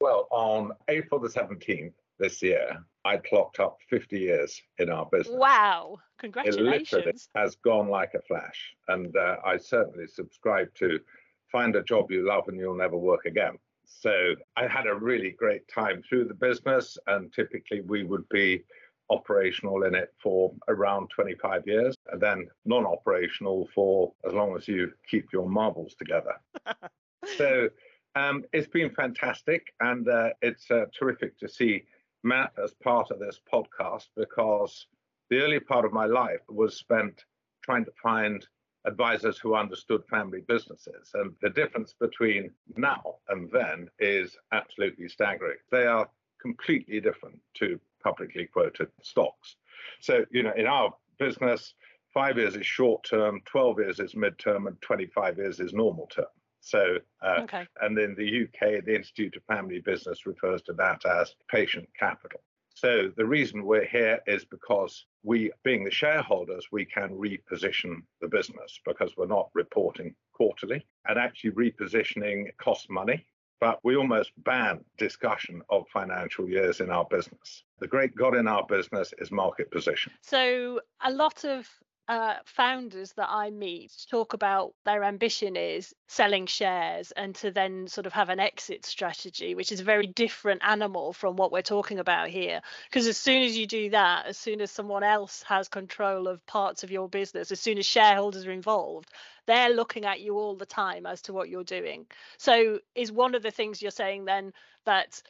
Well, 0.00 0.28
on 0.30 0.72
April 0.88 1.20
the 1.20 1.28
17th 1.28 1.92
this 2.18 2.42
year, 2.42 2.84
I 3.04 3.16
clocked 3.16 3.60
up 3.60 3.78
50 3.90 4.18
years 4.18 4.60
in 4.78 4.90
our 4.90 5.06
business. 5.06 5.36
Wow. 5.36 5.98
Congratulations. 6.18 6.92
It 6.92 7.04
literally 7.04 7.18
has 7.34 7.56
gone 7.56 7.88
like 7.88 8.14
a 8.14 8.22
flash. 8.22 8.74
And 8.88 9.16
uh, 9.16 9.36
I 9.44 9.56
certainly 9.56 10.06
subscribe 10.06 10.72
to 10.76 11.00
find 11.50 11.76
a 11.76 11.82
job 11.82 12.10
you 12.10 12.26
love 12.26 12.44
and 12.48 12.58
you'll 12.58 12.76
never 12.76 12.96
work 12.96 13.24
again. 13.24 13.58
So 13.84 14.34
I 14.56 14.66
had 14.66 14.86
a 14.86 14.94
really 14.94 15.30
great 15.30 15.66
time 15.68 16.02
through 16.02 16.26
the 16.26 16.34
business, 16.34 16.98
and 17.06 17.32
typically 17.32 17.80
we 17.80 18.04
would 18.04 18.28
be 18.28 18.62
operational 19.10 19.84
in 19.84 19.94
it 19.94 20.12
for 20.22 20.52
around 20.68 21.08
25 21.08 21.66
years 21.66 21.94
and 22.12 22.20
then 22.20 22.48
non 22.66 22.84
operational 22.84 23.68
for 23.74 24.12
as 24.26 24.34
long 24.34 24.56
as 24.56 24.68
you 24.68 24.92
keep 25.10 25.32
your 25.32 25.48
marbles 25.48 25.94
together. 25.94 26.34
so 27.36 27.68
um, 28.14 28.44
it's 28.52 28.68
been 28.68 28.90
fantastic, 28.90 29.72
and 29.80 30.08
uh, 30.08 30.30
it's 30.42 30.70
uh, 30.70 30.84
terrific 30.96 31.38
to 31.38 31.48
see 31.48 31.84
Matt 32.24 32.52
as 32.62 32.74
part 32.82 33.10
of 33.10 33.18
this 33.18 33.40
podcast 33.52 34.08
because 34.16 34.86
the 35.30 35.38
early 35.38 35.60
part 35.60 35.84
of 35.84 35.92
my 35.92 36.06
life 36.06 36.40
was 36.48 36.76
spent 36.76 37.24
trying 37.62 37.84
to 37.84 37.92
find 38.02 38.46
advisors 38.88 39.38
who 39.38 39.54
understood 39.54 40.02
family 40.10 40.42
businesses. 40.48 41.10
And 41.14 41.34
the 41.42 41.50
difference 41.50 41.94
between 42.00 42.50
now 42.76 43.16
and 43.28 43.50
then 43.52 43.88
is 43.98 44.36
absolutely 44.52 45.08
staggering. 45.08 45.58
They 45.70 45.86
are 45.86 46.08
completely 46.40 47.00
different 47.00 47.38
to 47.58 47.78
publicly 48.02 48.46
quoted 48.46 48.88
stocks. 49.02 49.56
So, 50.00 50.24
you 50.30 50.42
know, 50.42 50.52
in 50.56 50.66
our 50.66 50.94
business, 51.18 51.74
five 52.14 52.38
years 52.38 52.56
is 52.56 52.66
short 52.66 53.04
term, 53.04 53.40
12 53.44 53.78
years 53.78 54.00
is 54.00 54.16
mid-term, 54.16 54.66
and 54.66 54.80
25 54.80 55.36
years 55.36 55.60
is 55.60 55.72
normal 55.72 56.06
term. 56.06 56.26
So, 56.60 56.98
uh, 57.22 57.40
okay. 57.42 57.66
and 57.80 57.98
in 57.98 58.14
the 58.14 58.44
UK, 58.44 58.84
the 58.84 58.96
Institute 58.96 59.36
of 59.36 59.44
Family 59.44 59.80
Business 59.80 60.26
refers 60.26 60.62
to 60.62 60.72
that 60.74 61.04
as 61.06 61.34
patient 61.48 61.88
capital. 61.98 62.40
So 62.80 63.10
the 63.16 63.26
reason 63.26 63.64
we're 63.64 63.88
here 63.88 64.20
is 64.28 64.44
because 64.44 65.04
we, 65.24 65.50
being 65.64 65.82
the 65.82 65.90
shareholders, 65.90 66.68
we 66.70 66.84
can 66.84 67.10
reposition 67.10 68.02
the 68.20 68.28
business 68.28 68.78
because 68.86 69.16
we're 69.16 69.26
not 69.26 69.50
reporting 69.52 70.14
quarterly 70.32 70.86
and 71.08 71.18
actually 71.18 71.50
repositioning 71.50 72.56
costs 72.58 72.86
money. 72.88 73.26
But 73.60 73.80
we 73.82 73.96
almost 73.96 74.30
ban 74.44 74.84
discussion 74.96 75.60
of 75.70 75.88
financial 75.92 76.48
years 76.48 76.78
in 76.78 76.88
our 76.90 77.04
business. 77.10 77.64
The 77.80 77.88
great 77.88 78.14
God 78.14 78.36
in 78.36 78.46
our 78.46 78.64
business 78.64 79.12
is 79.18 79.32
market 79.32 79.72
position. 79.72 80.12
So, 80.22 80.80
a 81.02 81.10
lot 81.10 81.44
of 81.44 81.68
uh, 82.08 82.36
founders 82.46 83.12
that 83.12 83.28
I 83.30 83.50
meet 83.50 83.92
talk 84.10 84.32
about 84.32 84.72
their 84.86 85.04
ambition 85.04 85.56
is 85.56 85.94
selling 86.06 86.46
shares 86.46 87.12
and 87.12 87.34
to 87.36 87.50
then 87.50 87.86
sort 87.86 88.06
of 88.06 88.14
have 88.14 88.30
an 88.30 88.40
exit 88.40 88.86
strategy, 88.86 89.54
which 89.54 89.70
is 89.70 89.80
a 89.80 89.84
very 89.84 90.06
different 90.06 90.62
animal 90.64 91.12
from 91.12 91.36
what 91.36 91.52
we're 91.52 91.60
talking 91.60 91.98
about 91.98 92.28
here. 92.28 92.62
Because 92.88 93.06
as 93.06 93.18
soon 93.18 93.42
as 93.42 93.58
you 93.58 93.66
do 93.66 93.90
that, 93.90 94.24
as 94.24 94.38
soon 94.38 94.62
as 94.62 94.70
someone 94.70 95.02
else 95.02 95.42
has 95.42 95.68
control 95.68 96.28
of 96.28 96.44
parts 96.46 96.82
of 96.82 96.90
your 96.90 97.10
business, 97.10 97.52
as 97.52 97.60
soon 97.60 97.76
as 97.76 97.84
shareholders 97.84 98.46
are 98.46 98.52
involved, 98.52 99.10
they're 99.46 99.74
looking 99.74 100.06
at 100.06 100.20
you 100.20 100.38
all 100.38 100.56
the 100.56 100.66
time 100.66 101.04
as 101.04 101.20
to 101.22 101.34
what 101.34 101.50
you're 101.50 101.62
doing. 101.62 102.06
So, 102.38 102.78
is 102.94 103.12
one 103.12 103.34
of 103.34 103.42
the 103.42 103.50
things 103.50 103.82
you're 103.82 103.90
saying 103.90 104.24
then 104.24 104.54
that 104.86 105.22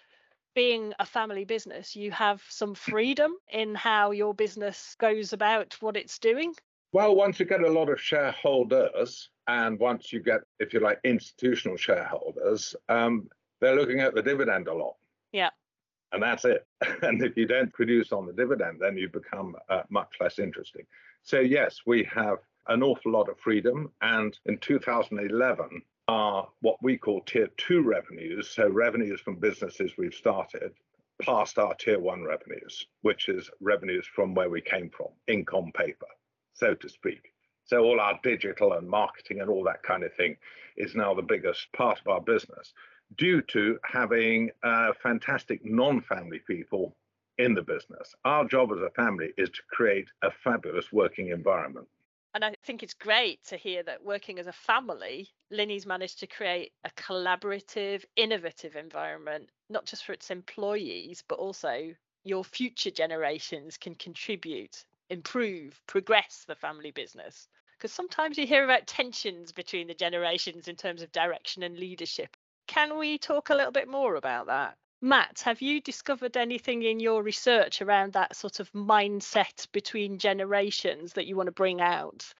being 0.54 0.92
a 0.98 1.06
family 1.06 1.44
business, 1.44 1.96
you 1.96 2.12
have 2.12 2.42
some 2.48 2.74
freedom 2.74 3.32
in 3.48 3.74
how 3.74 4.12
your 4.12 4.34
business 4.34 4.94
goes 4.98 5.32
about 5.32 5.76
what 5.80 5.96
it's 5.96 6.18
doing? 6.20 6.54
Well, 6.92 7.14
once 7.14 7.38
you 7.38 7.44
get 7.44 7.62
a 7.62 7.70
lot 7.70 7.90
of 7.90 8.00
shareholders, 8.00 9.28
and 9.46 9.78
once 9.78 10.10
you 10.10 10.20
get, 10.20 10.40
if 10.58 10.72
you 10.72 10.80
like, 10.80 11.00
institutional 11.04 11.76
shareholders, 11.76 12.74
um, 12.88 13.28
they're 13.60 13.76
looking 13.76 14.00
at 14.00 14.14
the 14.14 14.22
dividend 14.22 14.68
a 14.68 14.74
lot. 14.74 14.96
Yeah. 15.32 15.50
And 16.12 16.22
that's 16.22 16.46
it. 16.46 16.66
and 17.02 17.22
if 17.22 17.36
you 17.36 17.46
don't 17.46 17.72
produce 17.74 18.10
on 18.10 18.26
the 18.26 18.32
dividend, 18.32 18.78
then 18.80 18.96
you 18.96 19.10
become 19.10 19.54
uh, 19.68 19.82
much 19.90 20.14
less 20.18 20.38
interesting. 20.38 20.86
So, 21.22 21.40
yes, 21.40 21.80
we 21.86 22.04
have 22.04 22.38
an 22.68 22.82
awful 22.82 23.12
lot 23.12 23.28
of 23.28 23.38
freedom. 23.38 23.92
And 24.00 24.38
in 24.46 24.56
2011, 24.58 25.82
our 26.08 26.48
what 26.62 26.82
we 26.82 26.96
call 26.96 27.20
tier 27.20 27.48
two 27.58 27.82
revenues, 27.82 28.48
so 28.48 28.66
revenues 28.66 29.20
from 29.20 29.36
businesses 29.36 29.92
we've 29.98 30.14
started, 30.14 30.72
passed 31.20 31.58
our 31.58 31.74
tier 31.74 31.98
one 31.98 32.24
revenues, 32.24 32.86
which 33.02 33.28
is 33.28 33.50
revenues 33.60 34.06
from 34.06 34.34
where 34.34 34.48
we 34.48 34.62
came 34.62 34.88
from, 34.88 35.08
ink 35.26 35.52
on 35.52 35.70
paper 35.72 36.06
so 36.58 36.74
to 36.74 36.88
speak. 36.88 37.32
So 37.64 37.82
all 37.84 38.00
our 38.00 38.18
digital 38.22 38.72
and 38.72 38.88
marketing 38.88 39.40
and 39.40 39.50
all 39.50 39.62
that 39.64 39.82
kind 39.82 40.02
of 40.02 40.14
thing 40.14 40.36
is 40.76 40.94
now 40.94 41.14
the 41.14 41.22
biggest 41.22 41.70
part 41.72 42.00
of 42.00 42.08
our 42.08 42.20
business 42.20 42.72
due 43.16 43.42
to 43.42 43.78
having 43.84 44.50
uh, 44.62 44.92
fantastic 45.02 45.64
non-family 45.64 46.40
people 46.46 46.94
in 47.38 47.54
the 47.54 47.62
business. 47.62 48.14
Our 48.24 48.46
job 48.46 48.70
as 48.72 48.80
a 48.80 48.90
family 48.90 49.32
is 49.36 49.50
to 49.50 49.62
create 49.70 50.08
a 50.22 50.30
fabulous 50.30 50.92
working 50.92 51.28
environment. 51.28 51.86
And 52.34 52.44
I 52.44 52.54
think 52.64 52.82
it's 52.82 52.94
great 52.94 53.42
to 53.46 53.56
hear 53.56 53.82
that 53.84 54.04
working 54.04 54.38
as 54.38 54.46
a 54.46 54.52
family, 54.52 55.28
Linney's 55.50 55.86
managed 55.86 56.20
to 56.20 56.26
create 56.26 56.72
a 56.84 56.90
collaborative, 56.90 58.04
innovative 58.16 58.76
environment, 58.76 59.50
not 59.70 59.86
just 59.86 60.04
for 60.04 60.12
its 60.12 60.30
employees, 60.30 61.22
but 61.26 61.38
also 61.38 61.94
your 62.24 62.44
future 62.44 62.90
generations 62.90 63.78
can 63.78 63.94
contribute 63.94 64.84
improve, 65.10 65.80
progress 65.86 66.44
the 66.46 66.54
family 66.54 66.90
business? 66.90 67.48
Because 67.76 67.92
sometimes 67.92 68.36
you 68.36 68.46
hear 68.46 68.64
about 68.64 68.86
tensions 68.86 69.52
between 69.52 69.86
the 69.86 69.94
generations 69.94 70.68
in 70.68 70.76
terms 70.76 71.02
of 71.02 71.12
direction 71.12 71.62
and 71.62 71.78
leadership. 71.78 72.36
Can 72.66 72.98
we 72.98 73.18
talk 73.18 73.50
a 73.50 73.54
little 73.54 73.72
bit 73.72 73.88
more 73.88 74.16
about 74.16 74.46
that? 74.46 74.76
Matt, 75.00 75.40
have 75.44 75.62
you 75.62 75.80
discovered 75.80 76.36
anything 76.36 76.82
in 76.82 76.98
your 76.98 77.22
research 77.22 77.80
around 77.80 78.14
that 78.14 78.34
sort 78.34 78.58
of 78.58 78.72
mindset 78.72 79.70
between 79.70 80.18
generations 80.18 81.12
that 81.12 81.26
you 81.26 81.36
want 81.36 81.46
to 81.46 81.52
bring 81.52 81.80
out? 81.80 82.34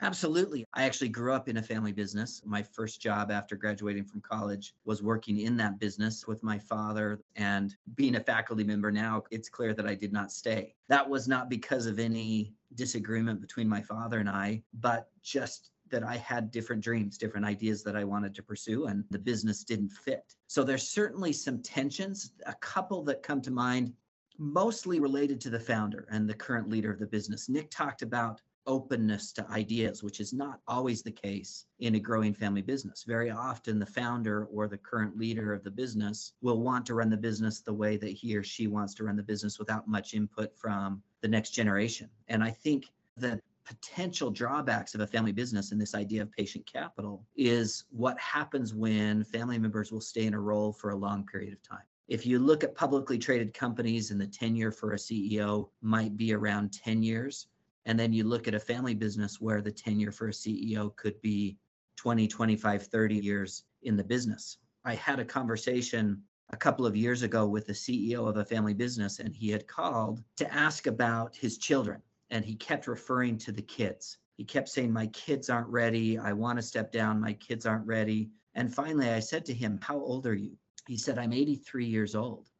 Absolutely. 0.00 0.64
I 0.74 0.84
actually 0.84 1.08
grew 1.08 1.32
up 1.32 1.48
in 1.48 1.56
a 1.56 1.62
family 1.62 1.92
business. 1.92 2.40
My 2.44 2.62
first 2.62 3.00
job 3.00 3.32
after 3.32 3.56
graduating 3.56 4.04
from 4.04 4.20
college 4.20 4.74
was 4.84 5.02
working 5.02 5.40
in 5.40 5.56
that 5.56 5.80
business 5.80 6.26
with 6.26 6.42
my 6.42 6.58
father. 6.58 7.20
And 7.34 7.74
being 7.96 8.14
a 8.14 8.20
faculty 8.20 8.62
member 8.62 8.92
now, 8.92 9.24
it's 9.32 9.48
clear 9.48 9.74
that 9.74 9.86
I 9.86 9.94
did 9.94 10.12
not 10.12 10.30
stay. 10.30 10.74
That 10.88 11.08
was 11.08 11.26
not 11.26 11.48
because 11.48 11.86
of 11.86 11.98
any 11.98 12.54
disagreement 12.76 13.40
between 13.40 13.68
my 13.68 13.82
father 13.82 14.20
and 14.20 14.28
I, 14.28 14.62
but 14.72 15.08
just 15.22 15.72
that 15.90 16.04
I 16.04 16.16
had 16.16 16.50
different 16.50 16.82
dreams, 16.82 17.18
different 17.18 17.46
ideas 17.46 17.82
that 17.82 17.96
I 17.96 18.04
wanted 18.04 18.34
to 18.36 18.42
pursue, 18.42 18.86
and 18.86 19.04
the 19.10 19.18
business 19.18 19.64
didn't 19.64 19.90
fit. 19.90 20.36
So 20.46 20.62
there's 20.62 20.88
certainly 20.88 21.32
some 21.32 21.62
tensions, 21.62 22.32
a 22.46 22.54
couple 22.54 23.02
that 23.04 23.22
come 23.22 23.40
to 23.42 23.50
mind, 23.50 23.94
mostly 24.38 25.00
related 25.00 25.40
to 25.40 25.50
the 25.50 25.58
founder 25.58 26.06
and 26.10 26.28
the 26.28 26.34
current 26.34 26.68
leader 26.68 26.92
of 26.92 27.00
the 27.00 27.06
business. 27.06 27.48
Nick 27.48 27.70
talked 27.70 28.02
about 28.02 28.40
openness 28.68 29.32
to 29.32 29.50
ideas, 29.50 30.02
which 30.02 30.20
is 30.20 30.32
not 30.32 30.60
always 30.68 31.02
the 31.02 31.10
case 31.10 31.66
in 31.80 31.96
a 31.96 32.00
growing 32.00 32.34
family 32.34 32.62
business. 32.62 33.02
Very 33.02 33.30
often, 33.30 33.78
the 33.78 33.86
founder 33.86 34.44
or 34.52 34.68
the 34.68 34.78
current 34.78 35.18
leader 35.18 35.52
of 35.52 35.64
the 35.64 35.70
business 35.70 36.34
will 36.42 36.60
want 36.60 36.86
to 36.86 36.94
run 36.94 37.10
the 37.10 37.16
business 37.16 37.60
the 37.60 37.72
way 37.72 37.96
that 37.96 38.10
he 38.10 38.36
or 38.36 38.44
she 38.44 38.68
wants 38.68 38.94
to 38.94 39.04
run 39.04 39.16
the 39.16 39.22
business 39.22 39.58
without 39.58 39.88
much 39.88 40.14
input 40.14 40.56
from 40.56 41.02
the 41.22 41.28
next 41.28 41.50
generation. 41.50 42.08
And 42.28 42.44
I 42.44 42.50
think 42.50 42.92
the 43.16 43.40
potential 43.64 44.30
drawbacks 44.30 44.94
of 44.94 45.00
a 45.00 45.06
family 45.06 45.32
business 45.32 45.72
and 45.72 45.80
this 45.80 45.94
idea 45.94 46.22
of 46.22 46.32
patient 46.32 46.64
capital 46.64 47.26
is 47.36 47.84
what 47.90 48.18
happens 48.18 48.74
when 48.74 49.24
family 49.24 49.58
members 49.58 49.92
will 49.92 50.00
stay 50.00 50.24
in 50.24 50.34
a 50.34 50.40
role 50.40 50.72
for 50.72 50.90
a 50.90 50.96
long 50.96 51.26
period 51.26 51.52
of 51.52 51.62
time. 51.62 51.82
If 52.06 52.24
you 52.24 52.38
look 52.38 52.64
at 52.64 52.74
publicly 52.74 53.18
traded 53.18 53.52
companies 53.52 54.10
and 54.10 54.18
the 54.18 54.26
tenure 54.26 54.70
for 54.70 54.92
a 54.92 54.96
CEO 54.96 55.68
might 55.82 56.16
be 56.16 56.32
around 56.32 56.72
10 56.72 57.02
years, 57.02 57.48
and 57.86 57.98
then 57.98 58.12
you 58.12 58.24
look 58.24 58.48
at 58.48 58.54
a 58.54 58.60
family 58.60 58.94
business 58.94 59.40
where 59.40 59.62
the 59.62 59.72
tenure 59.72 60.12
for 60.12 60.28
a 60.28 60.32
CEO 60.32 60.94
could 60.96 61.20
be 61.20 61.56
20, 61.96 62.28
25, 62.28 62.86
30 62.86 63.14
years 63.16 63.64
in 63.82 63.96
the 63.96 64.04
business. 64.04 64.58
I 64.84 64.94
had 64.94 65.18
a 65.18 65.24
conversation 65.24 66.22
a 66.50 66.56
couple 66.56 66.86
of 66.86 66.96
years 66.96 67.22
ago 67.22 67.46
with 67.46 67.66
the 67.66 67.72
CEO 67.72 68.28
of 68.28 68.36
a 68.36 68.44
family 68.44 68.74
business, 68.74 69.18
and 69.18 69.34
he 69.34 69.50
had 69.50 69.66
called 69.66 70.22
to 70.36 70.52
ask 70.52 70.86
about 70.86 71.34
his 71.36 71.58
children 71.58 72.00
and 72.30 72.44
he 72.44 72.54
kept 72.54 72.86
referring 72.86 73.38
to 73.38 73.52
the 73.52 73.62
kids. 73.62 74.18
He 74.36 74.44
kept 74.44 74.68
saying, 74.68 74.92
My 74.92 75.06
kids 75.08 75.50
aren't 75.50 75.68
ready. 75.68 76.18
I 76.18 76.32
want 76.32 76.58
to 76.58 76.62
step 76.62 76.92
down. 76.92 77.20
My 77.20 77.32
kids 77.32 77.66
aren't 77.66 77.86
ready. 77.86 78.30
And 78.54 78.74
finally, 78.74 79.10
I 79.10 79.20
said 79.20 79.44
to 79.46 79.54
him, 79.54 79.78
How 79.82 79.98
old 79.98 80.26
are 80.26 80.34
you? 80.34 80.56
He 80.86 80.96
said, 80.96 81.18
I'm 81.18 81.32
83 81.32 81.86
years 81.86 82.14
old. 82.14 82.50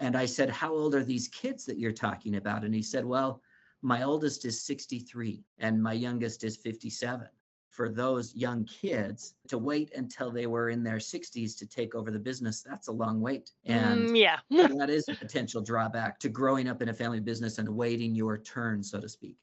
And 0.00 0.16
I 0.16 0.26
said, 0.26 0.50
How 0.50 0.72
old 0.72 0.94
are 0.94 1.04
these 1.04 1.28
kids 1.28 1.64
that 1.66 1.78
you're 1.78 1.92
talking 1.92 2.36
about? 2.36 2.64
And 2.64 2.74
he 2.74 2.82
said, 2.82 3.04
Well, 3.04 3.42
my 3.82 4.02
oldest 4.02 4.44
is 4.44 4.62
63 4.62 5.44
and 5.58 5.82
my 5.82 5.92
youngest 5.92 6.44
is 6.44 6.56
57 6.56 7.28
for 7.70 7.88
those 7.88 8.34
young 8.34 8.64
kids 8.64 9.34
to 9.46 9.56
wait 9.56 9.92
until 9.94 10.32
they 10.32 10.46
were 10.46 10.70
in 10.70 10.82
their 10.82 10.96
60s 10.96 11.56
to 11.56 11.66
take 11.66 11.94
over 11.94 12.10
the 12.10 12.18
business 12.18 12.60
that's 12.60 12.88
a 12.88 12.92
long 12.92 13.20
wait. 13.20 13.52
And 13.66 14.08
mm, 14.08 14.18
yeah. 14.18 14.38
that 14.78 14.90
is 14.90 15.08
a 15.08 15.14
potential 15.14 15.62
drawback 15.62 16.18
to 16.20 16.28
growing 16.28 16.68
up 16.68 16.82
in 16.82 16.88
a 16.88 16.94
family 16.94 17.20
business 17.20 17.58
and 17.58 17.68
waiting 17.68 18.16
your 18.16 18.38
turn 18.38 18.82
so 18.82 19.00
to 19.00 19.08
speak. 19.08 19.36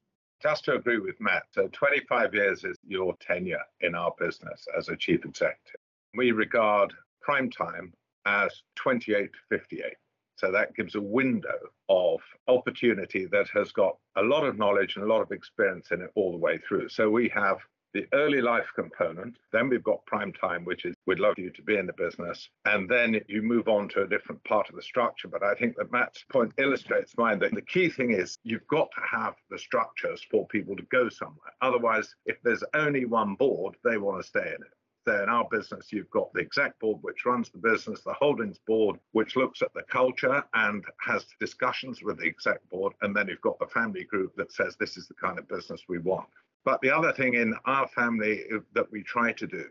Just 0.43 0.65
to 0.65 0.73
agree 0.73 0.99
with 0.99 1.15
matt 1.21 1.43
so 1.51 1.69
25 1.71 2.33
years 2.33 2.65
is 2.65 2.77
your 2.85 3.15
tenure 3.21 3.63
in 3.79 3.95
our 3.95 4.13
business 4.19 4.65
as 4.77 4.89
a 4.89 4.97
chief 4.97 5.23
executive. 5.23 5.79
We 6.13 6.31
regard 6.31 6.93
prime 7.21 7.49
time 7.49 7.93
as 8.25 8.63
28 8.75 9.31
to 9.31 9.57
58 9.57 9.93
so 10.35 10.51
that 10.51 10.75
gives 10.75 10.95
a 10.95 11.01
window 11.01 11.57
of 11.87 12.19
opportunity 12.49 13.25
that 13.27 13.47
has 13.53 13.71
got 13.71 13.95
a 14.17 14.21
lot 14.21 14.45
of 14.45 14.57
knowledge 14.57 14.95
and 14.95 15.05
a 15.05 15.07
lot 15.07 15.21
of 15.21 15.31
experience 15.31 15.91
in 15.91 16.01
it 16.01 16.11
all 16.15 16.31
the 16.31 16.37
way 16.37 16.57
through. 16.57 16.89
So 16.89 17.09
we 17.09 17.29
have 17.29 17.57
the 17.95 18.05
early 18.13 18.41
life 18.41 18.67
component. 18.75 19.37
Then 19.53 19.69
we've 19.69 19.83
got 19.83 20.05
prime 20.05 20.33
time, 20.33 20.65
which 20.65 20.83
is 20.83 20.95
we'd 21.05 21.19
love 21.19 21.35
you 21.37 21.49
to 21.51 21.61
be 21.61 21.77
in 21.77 21.85
the 21.85 21.93
business. 21.93 22.49
And 22.65 22.89
then 22.89 23.21
you 23.29 23.41
move 23.41 23.69
on 23.69 23.87
to 23.89 24.01
a 24.01 24.07
different 24.07 24.43
part 24.43 24.69
of 24.69 24.75
the 24.75 24.81
structure. 24.81 25.29
But 25.29 25.43
I 25.43 25.55
think 25.55 25.77
that 25.77 25.93
Matt's 25.93 26.25
point 26.29 26.51
illustrates 26.57 27.17
mine 27.17 27.39
that 27.39 27.53
the 27.53 27.61
key 27.61 27.89
thing 27.89 28.11
is 28.11 28.37
you've 28.43 28.67
got 28.67 28.89
to 28.91 29.17
have 29.17 29.35
the 29.49 29.57
structures 29.57 30.21
for 30.29 30.45
people 30.47 30.75
to 30.75 30.83
go 30.91 31.07
somewhere. 31.07 31.53
Otherwise, 31.61 32.13
if 32.25 32.35
there's 32.43 32.63
only 32.73 33.05
one 33.05 33.35
board, 33.35 33.75
they 33.85 33.97
want 33.97 34.21
to 34.21 34.27
stay 34.27 34.47
in 34.47 34.61
it. 34.61 34.73
In 35.07 35.29
our 35.29 35.47
business, 35.51 35.91
you've 35.91 36.09
got 36.09 36.33
the 36.33 36.41
exec 36.41 36.79
board, 36.79 36.97
which 37.01 37.25
runs 37.25 37.49
the 37.49 37.59
business, 37.59 38.01
the 38.01 38.13
holdings 38.13 38.59
board, 38.65 38.99
which 39.11 39.35
looks 39.35 39.61
at 39.61 39.73
the 39.73 39.83
culture 39.83 40.43
and 40.55 40.83
has 40.99 41.25
discussions 41.39 42.01
with 42.01 42.17
the 42.17 42.27
exec 42.27 42.67
board. 42.69 42.93
And 43.01 43.15
then 43.15 43.27
you've 43.27 43.41
got 43.41 43.59
the 43.59 43.67
family 43.67 44.03
group 44.03 44.35
that 44.35 44.51
says 44.51 44.75
this 44.75 44.97
is 44.97 45.07
the 45.07 45.13
kind 45.13 45.37
of 45.37 45.47
business 45.47 45.83
we 45.87 45.99
want. 45.99 46.27
But 46.63 46.81
the 46.81 46.89
other 46.89 47.13
thing 47.13 47.35
in 47.35 47.55
our 47.65 47.87
family 47.89 48.45
that 48.73 48.91
we 48.91 49.03
try 49.03 49.31
to 49.33 49.45
do 49.45 49.65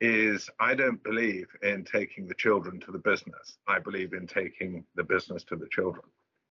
is 0.00 0.48
I 0.60 0.74
don't 0.74 1.02
believe 1.02 1.48
in 1.62 1.84
taking 1.84 2.28
the 2.28 2.34
children 2.34 2.78
to 2.80 2.92
the 2.92 2.98
business. 2.98 3.58
I 3.66 3.78
believe 3.78 4.12
in 4.12 4.26
taking 4.26 4.84
the 4.94 5.02
business 5.02 5.44
to 5.44 5.56
the 5.56 5.68
children. 5.70 6.04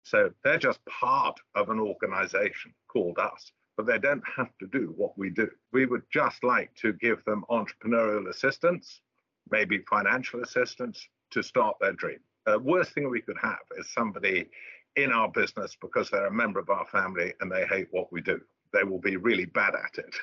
So 0.05 0.31
they're 0.43 0.59
just 0.59 0.85
part 0.87 1.39
of 1.55 1.69
an 1.69 1.79
organization 1.79 2.73
called 2.89 3.19
us, 3.19 3.53
but 3.77 3.87
they 3.87 3.99
don't 3.99 4.23
have 4.37 4.51
to 4.59 4.67
do 4.67 4.95
what 4.97 5.17
we 5.19 5.31
do. 5.31 5.49
We 5.73 5.87
would 5.87 6.03
just 6.13 6.43
like 6.43 6.75
to 6.77 6.93
give 6.95 7.25
them 7.25 7.45
entrepreneurial 7.51 8.29
assistance, 8.29 9.01
maybe 9.51 9.85
financial 9.91 10.43
assistance 10.43 11.09
to 11.33 11.43
start 11.43 11.77
their 11.81 11.93
dream. 11.93 12.19
The 12.47 12.59
worst 12.59 12.93
thing 12.93 13.11
we 13.11 13.21
could 13.21 13.39
have 13.43 13.59
is 13.77 13.93
somebody 13.93 14.49
in 14.95 15.13
our 15.13 15.29
business 15.29 15.77
because 15.81 16.09
they're 16.09 16.27
a 16.27 16.33
member 16.33 16.59
of 16.59 16.71
our 16.71 16.87
family 16.87 17.35
and 17.41 17.51
they 17.53 17.67
hate 17.67 17.89
what 17.91 18.13
we 18.13 18.21
do 18.21 18.41
they 18.77 18.85
will 18.85 19.01
be 19.01 19.17
really 19.17 19.47
bad 19.47 19.75
at 19.75 19.99
it. 19.99 20.15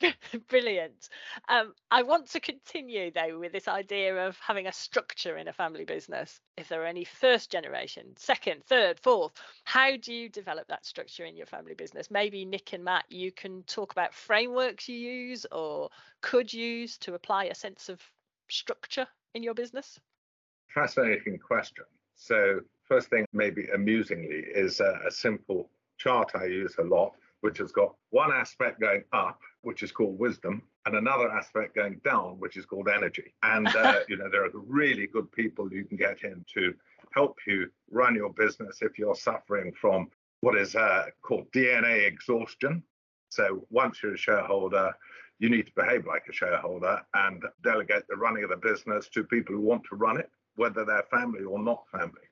Brilliant. 0.48 1.08
Um, 1.48 1.74
I 1.90 2.02
want 2.02 2.30
to 2.30 2.40
continue 2.40 3.10
though 3.10 3.38
with 3.38 3.52
this 3.52 3.68
idea 3.68 4.28
of 4.28 4.38
having 4.38 4.66
a 4.66 4.72
structure 4.72 5.36
in 5.36 5.48
a 5.48 5.52
family 5.52 5.84
business. 5.84 6.40
If 6.56 6.68
there 6.68 6.82
are 6.82 6.86
any 6.86 7.04
first 7.04 7.50
generation, 7.50 8.14
second, 8.16 8.64
third, 8.64 9.00
fourth, 9.00 9.32
how 9.64 9.96
do 9.96 10.14
you 10.14 10.28
develop 10.28 10.68
that 10.68 10.86
structure 10.86 11.24
in 11.24 11.36
your 11.36 11.46
family 11.46 11.74
business? 11.74 12.10
Maybe 12.10 12.44
Nick 12.44 12.72
and 12.72 12.84
Matt, 12.84 13.06
you 13.08 13.32
can 13.32 13.62
talk 13.64 13.92
about 13.92 14.14
frameworks 14.14 14.88
you 14.88 14.96
use 14.96 15.44
or 15.50 15.90
could 16.20 16.52
use 16.52 16.96
to 16.98 17.14
apply 17.14 17.44
a 17.44 17.54
sense 17.54 17.88
of 17.88 18.00
structure 18.48 19.06
in 19.34 19.42
your 19.42 19.54
business. 19.54 19.98
Fascinating 20.74 21.38
question. 21.38 21.84
So, 22.14 22.60
first 22.84 23.10
thing, 23.10 23.24
maybe 23.32 23.66
amusingly, 23.74 24.44
is 24.54 24.80
a, 24.80 25.00
a 25.06 25.10
simple 25.10 25.70
chart 25.98 26.32
I 26.34 26.44
use 26.44 26.74
a 26.78 26.84
lot 26.84 27.12
which 27.40 27.58
has 27.58 27.72
got 27.72 27.94
one 28.10 28.32
aspect 28.32 28.80
going 28.80 29.04
up, 29.12 29.40
which 29.62 29.82
is 29.82 29.92
called 29.92 30.18
wisdom, 30.18 30.62
and 30.86 30.96
another 30.96 31.30
aspect 31.30 31.74
going 31.74 32.00
down, 32.04 32.36
which 32.38 32.56
is 32.56 32.66
called 32.66 32.88
energy. 32.88 33.34
And 33.42 33.68
uh, 33.68 34.00
you 34.08 34.16
know 34.16 34.28
there 34.30 34.44
are 34.44 34.50
really 34.54 35.06
good 35.06 35.30
people 35.32 35.72
you 35.72 35.84
can 35.84 35.96
get 35.96 36.22
in 36.24 36.44
to 36.54 36.74
help 37.14 37.36
you 37.46 37.70
run 37.90 38.14
your 38.14 38.32
business 38.32 38.78
if 38.82 38.98
you're 38.98 39.14
suffering 39.14 39.72
from 39.80 40.08
what 40.40 40.56
is 40.56 40.74
uh, 40.74 41.06
called 41.22 41.50
DNA 41.52 42.06
exhaustion. 42.06 42.82
So 43.30 43.66
once 43.70 44.02
you're 44.02 44.14
a 44.14 44.18
shareholder, 44.18 44.94
you 45.38 45.48
need 45.48 45.66
to 45.66 45.72
behave 45.76 46.06
like 46.06 46.24
a 46.28 46.32
shareholder 46.32 47.00
and 47.14 47.42
delegate 47.62 48.04
the 48.08 48.16
running 48.16 48.44
of 48.44 48.50
the 48.50 48.56
business 48.56 49.08
to 49.10 49.24
people 49.24 49.54
who 49.54 49.60
want 49.60 49.82
to 49.90 49.96
run 49.96 50.18
it, 50.18 50.30
whether 50.56 50.84
they're 50.84 51.04
family 51.10 51.44
or 51.44 51.58
not 51.58 51.84
family. 51.90 52.26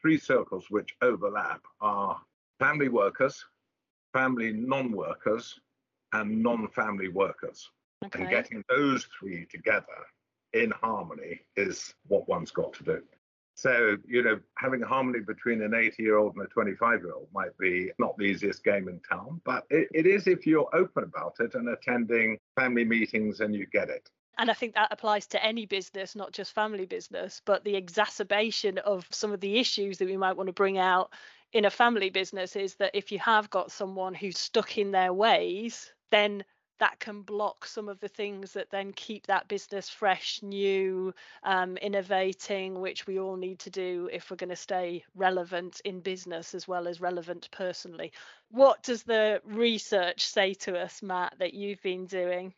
Three 0.00 0.18
circles 0.18 0.66
which 0.70 0.94
overlap 1.02 1.62
are 1.80 2.20
family 2.58 2.88
workers, 2.88 3.44
family 4.12 4.52
non-workers 4.52 5.60
and 6.12 6.42
non-family 6.42 7.08
workers. 7.08 7.70
Okay. 8.04 8.22
And 8.22 8.30
getting 8.30 8.64
those 8.68 9.06
three 9.18 9.46
together 9.46 9.86
in 10.52 10.70
harmony 10.70 11.40
is 11.56 11.94
what 12.08 12.28
one's 12.28 12.50
got 12.50 12.72
to 12.74 12.84
do. 12.84 13.02
So, 13.54 13.98
you 14.08 14.22
know, 14.22 14.40
having 14.56 14.80
harmony 14.80 15.20
between 15.20 15.60
an 15.60 15.74
80 15.74 16.02
year 16.02 16.16
old 16.16 16.34
and 16.34 16.44
a 16.44 16.48
25 16.48 17.02
year 17.02 17.12
old 17.12 17.28
might 17.34 17.56
be 17.58 17.90
not 17.98 18.16
the 18.16 18.24
easiest 18.24 18.64
game 18.64 18.88
in 18.88 19.00
town, 19.00 19.40
but 19.44 19.66
it, 19.68 19.88
it 19.92 20.06
is 20.06 20.26
if 20.26 20.46
you're 20.46 20.74
open 20.74 21.04
about 21.04 21.34
it 21.40 21.54
and 21.54 21.68
attending 21.68 22.38
family 22.56 22.84
meetings 22.84 23.40
and 23.40 23.54
you 23.54 23.66
get 23.66 23.90
it. 23.90 24.08
And 24.38 24.50
I 24.50 24.54
think 24.54 24.74
that 24.74 24.88
applies 24.90 25.26
to 25.28 25.44
any 25.44 25.66
business, 25.66 26.16
not 26.16 26.32
just 26.32 26.54
family 26.54 26.86
business, 26.86 27.42
but 27.44 27.62
the 27.62 27.76
exacerbation 27.76 28.78
of 28.78 29.06
some 29.10 29.32
of 29.32 29.40
the 29.40 29.58
issues 29.58 29.98
that 29.98 30.08
we 30.08 30.16
might 30.16 30.38
want 30.38 30.46
to 30.46 30.54
bring 30.54 30.78
out 30.78 31.12
in 31.52 31.64
a 31.64 31.70
family 31.70 32.10
business 32.10 32.56
is 32.56 32.74
that 32.76 32.92
if 32.94 33.10
you 33.10 33.18
have 33.18 33.50
got 33.50 33.72
someone 33.72 34.14
who's 34.14 34.38
stuck 34.38 34.78
in 34.78 34.90
their 34.90 35.12
ways, 35.12 35.92
then 36.10 36.44
that 36.78 36.98
can 36.98 37.20
block 37.22 37.66
some 37.66 37.88
of 37.88 38.00
the 38.00 38.08
things 38.08 38.54
that 38.54 38.70
then 38.70 38.90
keep 38.92 39.26
that 39.26 39.46
business 39.48 39.88
fresh, 39.90 40.40
new, 40.42 41.12
um, 41.42 41.76
innovating, 41.76 42.80
which 42.80 43.06
we 43.06 43.20
all 43.20 43.36
need 43.36 43.58
to 43.58 43.70
do 43.70 44.08
if 44.10 44.30
we're 44.30 44.36
going 44.36 44.48
to 44.48 44.56
stay 44.56 45.04
relevant 45.14 45.80
in 45.84 46.00
business 46.00 46.54
as 46.54 46.66
well 46.66 46.88
as 46.88 47.00
relevant 47.00 47.48
personally. 47.52 48.10
What 48.50 48.82
does 48.82 49.02
the 49.02 49.42
research 49.44 50.26
say 50.26 50.54
to 50.54 50.78
us, 50.78 51.02
Matt, 51.02 51.34
that 51.38 51.52
you've 51.52 51.82
been 51.82 52.06
doing? 52.06 52.54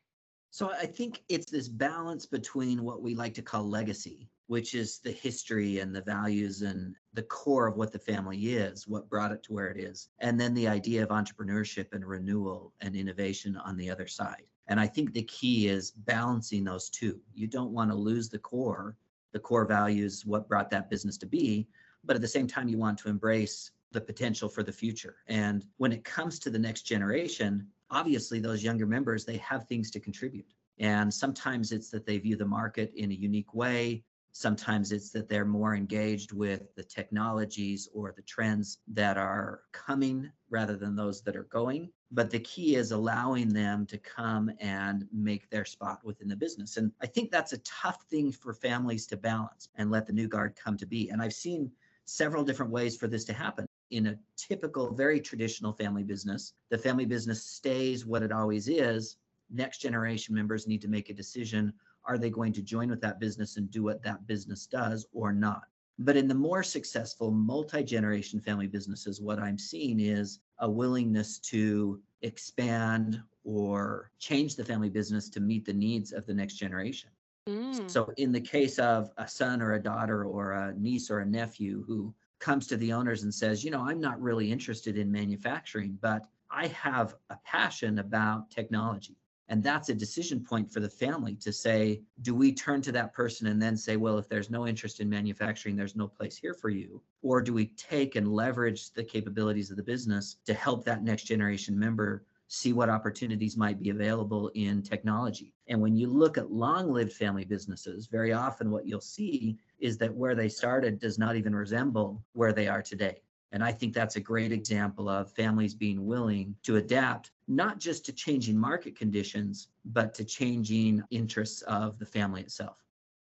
So 0.50 0.70
I 0.70 0.86
think 0.86 1.22
it's 1.28 1.50
this 1.50 1.68
balance 1.68 2.26
between 2.26 2.84
what 2.84 3.02
we 3.02 3.14
like 3.16 3.34
to 3.34 3.42
call 3.42 3.68
legacy, 3.68 4.28
which 4.46 4.74
is 4.74 4.98
the 4.98 5.10
history 5.10 5.80
and 5.80 5.94
the 5.94 6.02
values 6.02 6.62
and 6.62 6.94
the 7.14 7.22
core 7.22 7.66
of 7.66 7.76
what 7.76 7.92
the 7.92 7.98
family 7.98 8.38
is, 8.54 8.88
what 8.88 9.08
brought 9.08 9.32
it 9.32 9.42
to 9.44 9.52
where 9.52 9.68
it 9.68 9.78
is, 9.78 10.08
and 10.20 10.40
then 10.40 10.54
the 10.54 10.68
idea 10.68 11.02
of 11.02 11.10
entrepreneurship 11.10 11.92
and 11.92 12.06
renewal 12.06 12.72
and 12.80 12.96
innovation 12.96 13.56
on 13.56 13.76
the 13.76 13.90
other 13.90 14.06
side. 14.06 14.44
And 14.68 14.80
I 14.80 14.86
think 14.86 15.12
the 15.12 15.24
key 15.24 15.68
is 15.68 15.90
balancing 15.90 16.64
those 16.64 16.88
two. 16.88 17.20
You 17.34 17.46
don't 17.46 17.72
want 17.72 17.90
to 17.90 17.96
lose 17.96 18.28
the 18.28 18.38
core, 18.38 18.96
the 19.32 19.40
core 19.40 19.66
values, 19.66 20.24
what 20.24 20.48
brought 20.48 20.70
that 20.70 20.88
business 20.88 21.18
to 21.18 21.26
be, 21.26 21.68
but 22.04 22.16
at 22.16 22.22
the 22.22 22.28
same 22.28 22.46
time, 22.46 22.68
you 22.68 22.78
want 22.78 22.98
to 22.98 23.08
embrace 23.08 23.70
the 23.90 24.00
potential 24.00 24.48
for 24.48 24.62
the 24.62 24.72
future. 24.72 25.16
And 25.26 25.64
when 25.76 25.92
it 25.92 26.04
comes 26.04 26.38
to 26.40 26.50
the 26.50 26.58
next 26.58 26.82
generation, 26.82 27.66
obviously 27.92 28.40
those 28.40 28.64
younger 28.64 28.86
members 28.86 29.24
they 29.24 29.36
have 29.36 29.68
things 29.68 29.90
to 29.90 30.00
contribute 30.00 30.46
and 30.78 31.12
sometimes 31.12 31.70
it's 31.70 31.90
that 31.90 32.06
they 32.06 32.18
view 32.18 32.36
the 32.36 32.44
market 32.44 32.92
in 32.96 33.10
a 33.10 33.14
unique 33.14 33.54
way 33.54 34.02
sometimes 34.32 34.92
it's 34.92 35.10
that 35.10 35.28
they're 35.28 35.44
more 35.44 35.74
engaged 35.74 36.32
with 36.32 36.74
the 36.74 36.82
technologies 36.82 37.88
or 37.92 38.12
the 38.12 38.22
trends 38.22 38.78
that 38.88 39.18
are 39.18 39.60
coming 39.72 40.30
rather 40.50 40.76
than 40.76 40.96
those 40.96 41.22
that 41.22 41.36
are 41.36 41.44
going. 41.44 41.90
But 42.10 42.30
the 42.30 42.40
key 42.40 42.76
is 42.76 42.92
allowing 42.92 43.50
them 43.50 43.86
to 43.86 43.98
come 43.98 44.50
and 44.58 45.06
make 45.12 45.48
their 45.50 45.64
spot 45.64 46.00
within 46.04 46.28
the 46.28 46.36
business. 46.36 46.76
And 46.76 46.92
i 47.00 47.06
think 47.06 47.30
that's 47.30 47.52
a 47.52 47.58
tough 47.58 48.02
thing 48.10 48.32
for 48.32 48.52
families 48.52 49.06
to 49.08 49.16
balance 49.16 49.68
and 49.76 49.90
let 49.90 50.06
the 50.06 50.12
new 50.12 50.28
guard 50.28 50.56
come 50.56 50.76
to 50.78 50.86
be. 50.86 51.10
And 51.10 51.22
i've 51.22 51.34
seen 51.34 51.70
several 52.04 52.44
different 52.44 52.72
ways 52.72 52.96
for 52.96 53.08
this 53.08 53.24
to 53.24 53.32
happen. 53.32 53.66
In 53.90 54.06
a 54.06 54.18
typical, 54.36 54.94
very 54.94 55.20
traditional 55.20 55.72
family 55.72 56.02
business, 56.02 56.54
the 56.70 56.78
family 56.78 57.04
business 57.04 57.44
stays 57.44 58.06
what 58.06 58.22
it 58.22 58.32
always 58.32 58.68
is. 58.68 59.16
Next 59.50 59.78
generation 59.78 60.34
members 60.34 60.66
need 60.66 60.80
to 60.82 60.88
make 60.88 61.10
a 61.10 61.14
decision 61.14 61.72
are 62.04 62.18
they 62.18 62.30
going 62.30 62.52
to 62.54 62.62
join 62.62 62.90
with 62.90 63.00
that 63.00 63.20
business 63.20 63.56
and 63.56 63.70
do 63.70 63.82
what 63.82 64.02
that 64.02 64.26
business 64.26 64.66
does 64.66 65.06
or 65.12 65.32
not? 65.32 65.62
But 65.98 66.16
in 66.16 66.26
the 66.26 66.34
more 66.34 66.62
successful 66.62 67.30
multi 67.30 67.82
generation 67.82 68.40
family 68.40 68.66
businesses, 68.66 69.20
what 69.20 69.38
I'm 69.38 69.58
seeing 69.58 70.00
is 70.00 70.40
a 70.58 70.70
willingness 70.70 71.38
to 71.38 72.00
expand 72.22 73.22
or 73.44 74.10
change 74.18 74.56
the 74.56 74.64
family 74.64 74.88
business 74.88 75.28
to 75.30 75.40
meet 75.40 75.64
the 75.64 75.72
needs 75.72 76.12
of 76.12 76.26
the 76.26 76.34
next 76.34 76.54
generation. 76.54 77.10
Mm. 77.48 77.90
So, 77.90 78.12
in 78.16 78.32
the 78.32 78.40
case 78.40 78.78
of 78.78 79.10
a 79.18 79.26
son 79.26 79.60
or 79.60 79.72
a 79.72 79.82
daughter 79.82 80.24
or 80.24 80.52
a 80.52 80.74
niece 80.74 81.10
or 81.10 81.20
a 81.20 81.26
nephew 81.26 81.84
who 81.86 82.14
comes 82.38 82.66
to 82.68 82.76
the 82.76 82.92
owners 82.92 83.22
and 83.22 83.34
says, 83.34 83.64
you 83.64 83.70
know, 83.70 83.80
I'm 83.80 84.00
not 84.00 84.20
really 84.20 84.50
interested 84.50 84.96
in 84.96 85.10
manufacturing, 85.10 85.98
but 86.00 86.26
I 86.50 86.66
have 86.68 87.16
a 87.30 87.36
passion 87.44 87.98
about 87.98 88.50
technology. 88.50 89.16
And 89.52 89.62
that's 89.62 89.90
a 89.90 89.94
decision 89.94 90.42
point 90.42 90.72
for 90.72 90.80
the 90.80 90.88
family 90.88 91.34
to 91.34 91.52
say, 91.52 92.00
do 92.22 92.34
we 92.34 92.54
turn 92.54 92.80
to 92.80 92.92
that 92.92 93.12
person 93.12 93.48
and 93.48 93.60
then 93.60 93.76
say, 93.76 93.98
well, 93.98 94.16
if 94.16 94.26
there's 94.26 94.48
no 94.48 94.66
interest 94.66 94.98
in 94.98 95.10
manufacturing, 95.10 95.76
there's 95.76 95.94
no 95.94 96.08
place 96.08 96.38
here 96.38 96.54
for 96.54 96.70
you? 96.70 97.02
Or 97.20 97.42
do 97.42 97.52
we 97.52 97.66
take 97.76 98.16
and 98.16 98.32
leverage 98.32 98.92
the 98.92 99.04
capabilities 99.04 99.70
of 99.70 99.76
the 99.76 99.82
business 99.82 100.36
to 100.46 100.54
help 100.54 100.86
that 100.86 101.04
next 101.04 101.24
generation 101.24 101.78
member 101.78 102.24
see 102.48 102.72
what 102.72 102.88
opportunities 102.88 103.58
might 103.58 103.78
be 103.78 103.90
available 103.90 104.50
in 104.54 104.80
technology? 104.80 105.52
And 105.68 105.82
when 105.82 105.96
you 105.96 106.06
look 106.06 106.38
at 106.38 106.50
long 106.50 106.90
lived 106.90 107.12
family 107.12 107.44
businesses, 107.44 108.06
very 108.06 108.32
often 108.32 108.70
what 108.70 108.86
you'll 108.86 109.02
see 109.02 109.58
is 109.78 109.98
that 109.98 110.14
where 110.14 110.34
they 110.34 110.48
started 110.48 110.98
does 110.98 111.18
not 111.18 111.36
even 111.36 111.54
resemble 111.54 112.24
where 112.32 112.54
they 112.54 112.68
are 112.68 112.80
today. 112.80 113.20
And 113.52 113.62
I 113.62 113.70
think 113.70 113.92
that's 113.92 114.16
a 114.16 114.20
great 114.20 114.50
example 114.50 115.08
of 115.08 115.30
families 115.32 115.74
being 115.74 116.06
willing 116.06 116.56
to 116.62 116.76
adapt, 116.76 117.30
not 117.48 117.78
just 117.78 118.06
to 118.06 118.12
changing 118.12 118.58
market 118.58 118.96
conditions, 118.96 119.68
but 119.84 120.14
to 120.14 120.24
changing 120.24 121.02
interests 121.10 121.62
of 121.62 121.98
the 121.98 122.06
family 122.06 122.40
itself. 122.40 122.76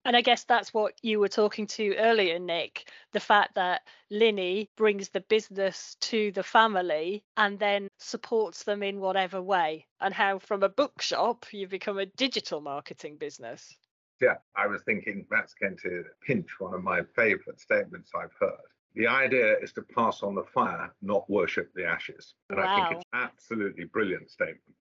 And 0.04 0.16
I 0.16 0.20
guess 0.20 0.44
that's 0.44 0.72
what 0.72 0.94
you 1.02 1.18
were 1.18 1.28
talking 1.28 1.66
to 1.68 1.96
earlier, 1.96 2.38
Nick 2.38 2.92
the 3.12 3.20
fact 3.20 3.54
that 3.54 3.82
Linney 4.10 4.68
brings 4.76 5.08
the 5.08 5.22
business 5.22 5.96
to 6.00 6.30
the 6.32 6.42
family 6.42 7.24
and 7.36 7.58
then 7.58 7.88
supports 7.98 8.62
them 8.62 8.82
in 8.82 9.00
whatever 9.00 9.40
way, 9.40 9.86
and 10.00 10.12
how 10.12 10.38
from 10.38 10.62
a 10.62 10.68
bookshop 10.68 11.46
you 11.50 11.66
become 11.66 11.98
a 11.98 12.06
digital 12.06 12.60
marketing 12.60 13.16
business. 13.16 13.74
Yeah, 14.20 14.36
I 14.54 14.66
was 14.66 14.82
thinking 14.82 15.26
that's 15.30 15.54
going 15.54 15.76
to 15.82 16.04
pinch 16.26 16.48
one 16.58 16.74
of 16.74 16.82
my 16.82 17.00
favorite 17.16 17.60
statements 17.60 18.12
I've 18.14 18.34
heard. 18.38 18.68
The 18.96 19.06
idea 19.06 19.58
is 19.58 19.72
to 19.74 19.82
pass 19.82 20.22
on 20.22 20.34
the 20.34 20.42
fire, 20.42 20.92
not 21.02 21.28
worship 21.28 21.70
the 21.74 21.84
ashes. 21.84 22.34
And 22.48 22.58
wow. 22.58 22.66
I 22.66 22.88
think 22.88 23.00
it's 23.00 23.10
absolutely 23.12 23.84
brilliant 23.84 24.30
statement. 24.30 24.74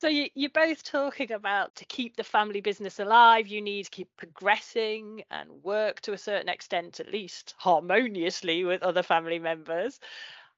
So 0.00 0.08
you, 0.08 0.28
you're 0.34 0.50
both 0.50 0.84
talking 0.84 1.32
about 1.32 1.74
to 1.76 1.84
keep 1.86 2.16
the 2.16 2.22
family 2.22 2.60
business 2.60 3.00
alive, 3.00 3.48
you 3.48 3.62
need 3.62 3.86
to 3.86 3.90
keep 3.90 4.08
progressing 4.16 5.24
and 5.30 5.50
work 5.64 6.00
to 6.02 6.12
a 6.12 6.18
certain 6.18 6.48
extent, 6.48 7.00
at 7.00 7.10
least 7.10 7.54
harmoniously 7.58 8.64
with 8.64 8.82
other 8.82 9.02
family 9.02 9.38
members. 9.38 9.98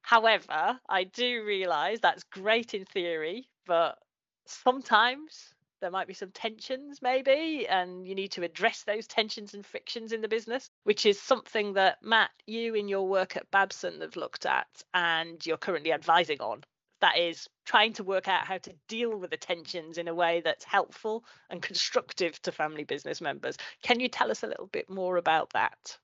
However, 0.01 0.79
I 0.87 1.05
do 1.05 1.43
realize 1.45 1.99
that's 2.01 2.23
great 2.23 2.73
in 2.73 2.85
theory, 2.85 3.47
but 3.65 3.97
sometimes 4.45 5.53
there 5.81 5.91
might 5.91 6.07
be 6.07 6.13
some 6.13 6.31
tensions 6.31 7.01
maybe 7.01 7.67
and 7.67 8.07
you 8.07 8.15
need 8.15 8.31
to 8.31 8.43
address 8.43 8.83
those 8.83 9.07
tensions 9.07 9.53
and 9.53 9.65
frictions 9.65 10.11
in 10.11 10.21
the 10.21 10.27
business 10.27 10.69
which 10.83 11.05
is 11.05 11.19
something 11.19 11.73
that 11.73 11.97
matt 12.01 12.29
you 12.45 12.75
in 12.75 12.87
your 12.87 13.07
work 13.07 13.35
at 13.35 13.49
babson 13.51 14.01
have 14.01 14.15
looked 14.15 14.45
at 14.45 14.67
and 14.93 15.45
you're 15.45 15.57
currently 15.57 15.91
advising 15.93 16.39
on. 16.41 16.63
That 17.01 17.17
is 17.17 17.47
trying 17.65 17.93
to 17.93 18.03
work 18.03 18.27
out 18.27 18.45
how 18.45 18.57
to 18.57 18.73
deal 18.89 19.17
with 19.17 19.29
the 19.29 19.37
tensions 19.37 19.97
in 19.97 20.09
a 20.09 20.13
way 20.13 20.41
that's 20.43 20.65
helpful 20.65 21.23
and 21.49 21.61
constructive 21.61 22.41
to 22.41 22.51
family 22.51 22.83
business 22.83 23.21
members. 23.21 23.55
Can 23.83 24.01
you 24.01 24.09
tell 24.09 24.31
us 24.31 24.43
a 24.43 24.47
little 24.47 24.67
bit 24.67 24.89
more 24.89 25.15
about 25.15 25.51
that 25.53 25.97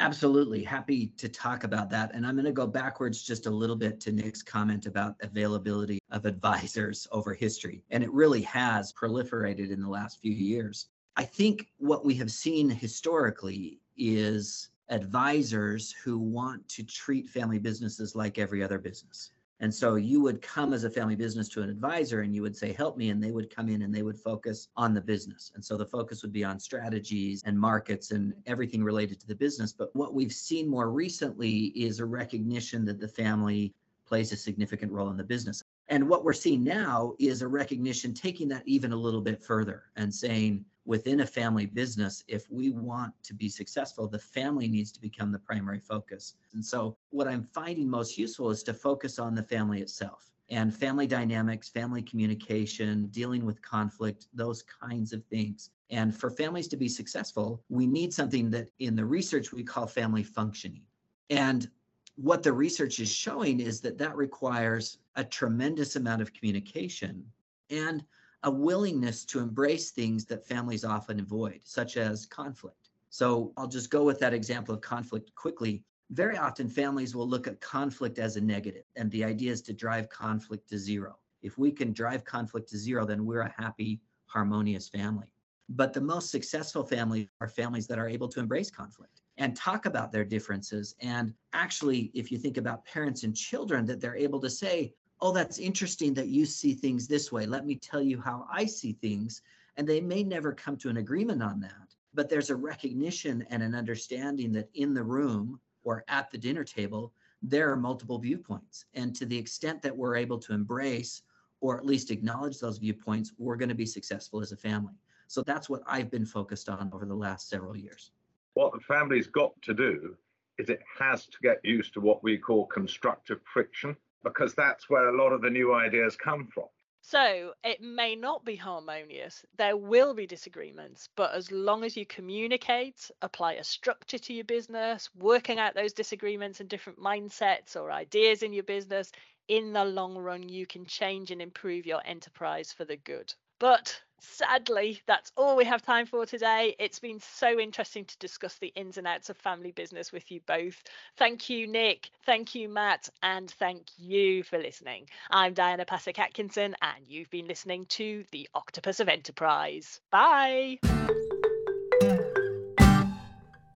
Absolutely. 0.00 0.64
Happy 0.64 1.12
to 1.16 1.28
talk 1.28 1.62
about 1.62 1.88
that. 1.90 2.12
And 2.14 2.26
I'm 2.26 2.34
going 2.34 2.46
to 2.46 2.52
go 2.52 2.66
backwards 2.66 3.22
just 3.22 3.46
a 3.46 3.50
little 3.50 3.76
bit 3.76 4.00
to 4.00 4.12
Nick's 4.12 4.42
comment 4.42 4.86
about 4.86 5.14
availability 5.22 6.00
of 6.10 6.26
advisors 6.26 7.06
over 7.12 7.32
history. 7.32 7.84
And 7.90 8.02
it 8.02 8.12
really 8.12 8.42
has 8.42 8.92
proliferated 8.92 9.70
in 9.70 9.80
the 9.80 9.88
last 9.88 10.20
few 10.20 10.32
years. 10.32 10.88
I 11.16 11.24
think 11.24 11.68
what 11.78 12.04
we 12.04 12.14
have 12.16 12.32
seen 12.32 12.68
historically 12.68 13.78
is 13.96 14.70
advisors 14.88 15.92
who 15.92 16.18
want 16.18 16.68
to 16.70 16.82
treat 16.82 17.28
family 17.28 17.60
businesses 17.60 18.16
like 18.16 18.38
every 18.38 18.64
other 18.64 18.78
business. 18.78 19.30
And 19.60 19.72
so 19.72 19.94
you 19.94 20.20
would 20.20 20.42
come 20.42 20.72
as 20.72 20.84
a 20.84 20.90
family 20.90 21.14
business 21.14 21.48
to 21.50 21.62
an 21.62 21.70
advisor 21.70 22.22
and 22.22 22.34
you 22.34 22.42
would 22.42 22.56
say, 22.56 22.72
help 22.72 22.96
me. 22.96 23.10
And 23.10 23.22
they 23.22 23.30
would 23.30 23.54
come 23.54 23.68
in 23.68 23.82
and 23.82 23.94
they 23.94 24.02
would 24.02 24.18
focus 24.18 24.68
on 24.76 24.94
the 24.94 25.00
business. 25.00 25.52
And 25.54 25.64
so 25.64 25.76
the 25.76 25.86
focus 25.86 26.22
would 26.22 26.32
be 26.32 26.44
on 26.44 26.58
strategies 26.58 27.42
and 27.44 27.58
markets 27.58 28.10
and 28.10 28.34
everything 28.46 28.82
related 28.82 29.20
to 29.20 29.26
the 29.26 29.34
business. 29.34 29.72
But 29.72 29.94
what 29.94 30.12
we've 30.12 30.32
seen 30.32 30.68
more 30.68 30.90
recently 30.90 31.66
is 31.76 32.00
a 32.00 32.04
recognition 32.04 32.84
that 32.86 33.00
the 33.00 33.08
family 33.08 33.72
plays 34.06 34.32
a 34.32 34.36
significant 34.36 34.92
role 34.92 35.10
in 35.10 35.16
the 35.16 35.24
business. 35.24 35.62
And 35.88 36.08
what 36.08 36.24
we're 36.24 36.32
seeing 36.32 36.64
now 36.64 37.14
is 37.18 37.42
a 37.42 37.48
recognition 37.48 38.12
taking 38.12 38.48
that 38.48 38.62
even 38.66 38.92
a 38.92 38.96
little 38.96 39.20
bit 39.20 39.42
further 39.42 39.84
and 39.96 40.14
saying, 40.14 40.64
within 40.84 41.20
a 41.20 41.26
family 41.26 41.66
business, 41.66 42.24
if 42.28 42.50
we 42.50 42.70
want 42.70 43.12
to 43.22 43.34
be 43.34 43.48
successful, 43.48 44.06
the 44.06 44.18
family 44.18 44.68
needs 44.68 44.92
to 44.92 45.00
become 45.00 45.32
the 45.32 45.38
primary 45.38 45.80
focus. 45.80 46.34
And 46.52 46.64
so, 46.64 46.96
what 47.10 47.28
I'm 47.28 47.42
finding 47.42 47.88
most 47.88 48.18
useful 48.18 48.50
is 48.50 48.62
to 48.64 48.74
focus 48.74 49.18
on 49.18 49.34
the 49.34 49.42
family 49.42 49.80
itself 49.80 50.30
and 50.50 50.74
family 50.74 51.06
dynamics, 51.06 51.68
family 51.68 52.02
communication, 52.02 53.06
dealing 53.06 53.44
with 53.44 53.62
conflict, 53.62 54.26
those 54.34 54.62
kinds 54.62 55.12
of 55.12 55.24
things. 55.24 55.70
And 55.90 56.14
for 56.14 56.30
families 56.30 56.68
to 56.68 56.76
be 56.76 56.88
successful, 56.88 57.62
we 57.68 57.86
need 57.86 58.12
something 58.12 58.50
that 58.50 58.68
in 58.78 58.94
the 58.94 59.04
research 59.04 59.52
we 59.52 59.62
call 59.62 59.86
family 59.86 60.22
functioning. 60.22 60.82
And 61.30 61.68
what 62.16 62.42
the 62.42 62.52
research 62.52 63.00
is 63.00 63.10
showing 63.10 63.60
is 63.60 63.80
that 63.80 63.98
that 63.98 64.16
requires 64.16 64.98
a 65.16 65.24
tremendous 65.24 65.96
amount 65.96 66.22
of 66.22 66.32
communication 66.32 67.24
and 67.70 68.04
a 68.44 68.50
willingness 68.50 69.24
to 69.24 69.40
embrace 69.40 69.90
things 69.90 70.26
that 70.26 70.46
families 70.46 70.84
often 70.84 71.18
avoid, 71.18 71.60
such 71.64 71.96
as 71.96 72.26
conflict. 72.26 72.90
So 73.08 73.52
I'll 73.56 73.66
just 73.66 73.90
go 73.90 74.04
with 74.04 74.20
that 74.20 74.34
example 74.34 74.74
of 74.74 74.82
conflict 74.82 75.34
quickly. 75.34 75.82
Very 76.10 76.36
often, 76.36 76.68
families 76.68 77.16
will 77.16 77.26
look 77.26 77.46
at 77.46 77.60
conflict 77.60 78.18
as 78.18 78.36
a 78.36 78.40
negative, 78.40 78.84
and 78.96 79.10
the 79.10 79.24
idea 79.24 79.50
is 79.50 79.62
to 79.62 79.72
drive 79.72 80.10
conflict 80.10 80.68
to 80.68 80.78
zero. 80.78 81.18
If 81.42 81.56
we 81.56 81.70
can 81.70 81.92
drive 81.92 82.24
conflict 82.24 82.68
to 82.68 82.78
zero, 82.78 83.06
then 83.06 83.24
we're 83.24 83.40
a 83.40 83.54
happy, 83.56 84.00
harmonious 84.26 84.88
family. 84.88 85.32
But 85.70 85.94
the 85.94 86.00
most 86.02 86.30
successful 86.30 86.84
families 86.84 87.28
are 87.40 87.48
families 87.48 87.86
that 87.86 87.98
are 87.98 88.08
able 88.08 88.28
to 88.28 88.40
embrace 88.40 88.70
conflict 88.70 89.22
and 89.38 89.56
talk 89.56 89.86
about 89.86 90.12
their 90.12 90.24
differences. 90.24 90.94
And 91.00 91.32
actually, 91.54 92.10
if 92.12 92.30
you 92.30 92.36
think 92.36 92.58
about 92.58 92.84
parents 92.84 93.22
and 93.24 93.34
children, 93.34 93.86
that 93.86 94.00
they're 94.00 94.16
able 94.16 94.40
to 94.40 94.50
say, 94.50 94.92
oh, 95.20 95.32
that's 95.32 95.58
interesting 95.58 96.14
that 96.14 96.28
you 96.28 96.46
see 96.46 96.74
things 96.74 97.06
this 97.06 97.32
way. 97.32 97.46
Let 97.46 97.66
me 97.66 97.76
tell 97.76 98.02
you 98.02 98.20
how 98.20 98.46
I 98.52 98.66
see 98.66 98.92
things. 98.92 99.42
And 99.76 99.86
they 99.86 100.00
may 100.00 100.22
never 100.22 100.52
come 100.52 100.76
to 100.78 100.88
an 100.88 100.98
agreement 100.98 101.42
on 101.42 101.60
that, 101.60 101.94
but 102.12 102.28
there's 102.28 102.50
a 102.50 102.56
recognition 102.56 103.44
and 103.50 103.62
an 103.62 103.74
understanding 103.74 104.52
that 104.52 104.68
in 104.74 104.94
the 104.94 105.02
room 105.02 105.60
or 105.82 106.04
at 106.08 106.30
the 106.30 106.38
dinner 106.38 106.64
table, 106.64 107.12
there 107.42 107.70
are 107.70 107.76
multiple 107.76 108.18
viewpoints. 108.18 108.86
And 108.94 109.14
to 109.16 109.26
the 109.26 109.36
extent 109.36 109.82
that 109.82 109.96
we're 109.96 110.16
able 110.16 110.38
to 110.38 110.54
embrace 110.54 111.22
or 111.60 111.76
at 111.76 111.86
least 111.86 112.10
acknowledge 112.10 112.60
those 112.60 112.78
viewpoints, 112.78 113.32
we're 113.38 113.56
going 113.56 113.68
to 113.68 113.74
be 113.74 113.86
successful 113.86 114.40
as 114.40 114.52
a 114.52 114.56
family. 114.56 114.94
So 115.26 115.42
that's 115.42 115.68
what 115.68 115.82
I've 115.86 116.10
been 116.10 116.26
focused 116.26 116.68
on 116.68 116.90
over 116.92 117.06
the 117.06 117.14
last 117.14 117.48
several 117.48 117.76
years. 117.76 118.12
What 118.54 118.72
the 118.72 118.80
family's 118.80 119.26
got 119.26 119.60
to 119.62 119.74
do 119.74 120.16
is 120.58 120.68
it 120.68 120.80
has 120.98 121.26
to 121.26 121.38
get 121.42 121.58
used 121.64 121.94
to 121.94 122.00
what 122.00 122.22
we 122.22 122.38
call 122.38 122.66
constructive 122.66 123.40
friction 123.52 123.96
because 124.24 124.54
that's 124.54 124.90
where 124.90 125.08
a 125.08 125.16
lot 125.16 125.32
of 125.32 125.42
the 125.42 125.50
new 125.50 125.72
ideas 125.72 126.16
come 126.16 126.48
from. 126.52 126.66
So 127.02 127.52
it 127.62 127.82
may 127.82 128.16
not 128.16 128.46
be 128.46 128.56
harmonious. 128.56 129.44
There 129.58 129.76
will 129.76 130.14
be 130.14 130.26
disagreements, 130.26 131.10
but 131.16 131.34
as 131.34 131.52
long 131.52 131.84
as 131.84 131.98
you 131.98 132.06
communicate, 132.06 133.10
apply 133.20 133.52
a 133.54 133.64
structure 133.64 134.18
to 134.18 134.32
your 134.32 134.44
business, 134.44 135.10
working 135.14 135.58
out 135.58 135.74
those 135.74 135.92
disagreements 135.92 136.60
and 136.60 136.68
different 136.68 136.98
mindsets 136.98 137.76
or 137.76 137.92
ideas 137.92 138.42
in 138.42 138.54
your 138.54 138.64
business, 138.64 139.12
in 139.48 139.74
the 139.74 139.84
long 139.84 140.16
run, 140.16 140.48
you 140.48 140.66
can 140.66 140.86
change 140.86 141.30
and 141.30 141.42
improve 141.42 141.84
your 141.84 142.00
enterprise 142.06 142.72
for 142.72 142.86
the 142.86 142.96
good. 142.96 143.34
But 143.64 143.98
sadly, 144.20 145.00
that's 145.06 145.32
all 145.38 145.56
we 145.56 145.64
have 145.64 145.80
time 145.80 146.04
for 146.04 146.26
today. 146.26 146.76
It's 146.78 146.98
been 146.98 147.18
so 147.18 147.58
interesting 147.58 148.04
to 148.04 148.18
discuss 148.18 148.58
the 148.58 148.70
ins 148.76 148.98
and 148.98 149.06
outs 149.06 149.30
of 149.30 149.38
family 149.38 149.72
business 149.72 150.12
with 150.12 150.30
you 150.30 150.42
both. 150.46 150.82
Thank 151.16 151.48
you, 151.48 151.66
Nick. 151.66 152.10
Thank 152.26 152.54
you, 152.54 152.68
Matt. 152.68 153.08
And 153.22 153.50
thank 153.52 153.86
you 153.96 154.42
for 154.42 154.58
listening. 154.58 155.08
I'm 155.30 155.54
Diana 155.54 155.86
Pasek 155.86 156.18
Atkinson, 156.18 156.76
and 156.82 157.08
you've 157.08 157.30
been 157.30 157.48
listening 157.48 157.86
to 157.86 158.24
The 158.32 158.50
Octopus 158.54 159.00
of 159.00 159.08
Enterprise. 159.08 159.98
Bye. 160.10 160.76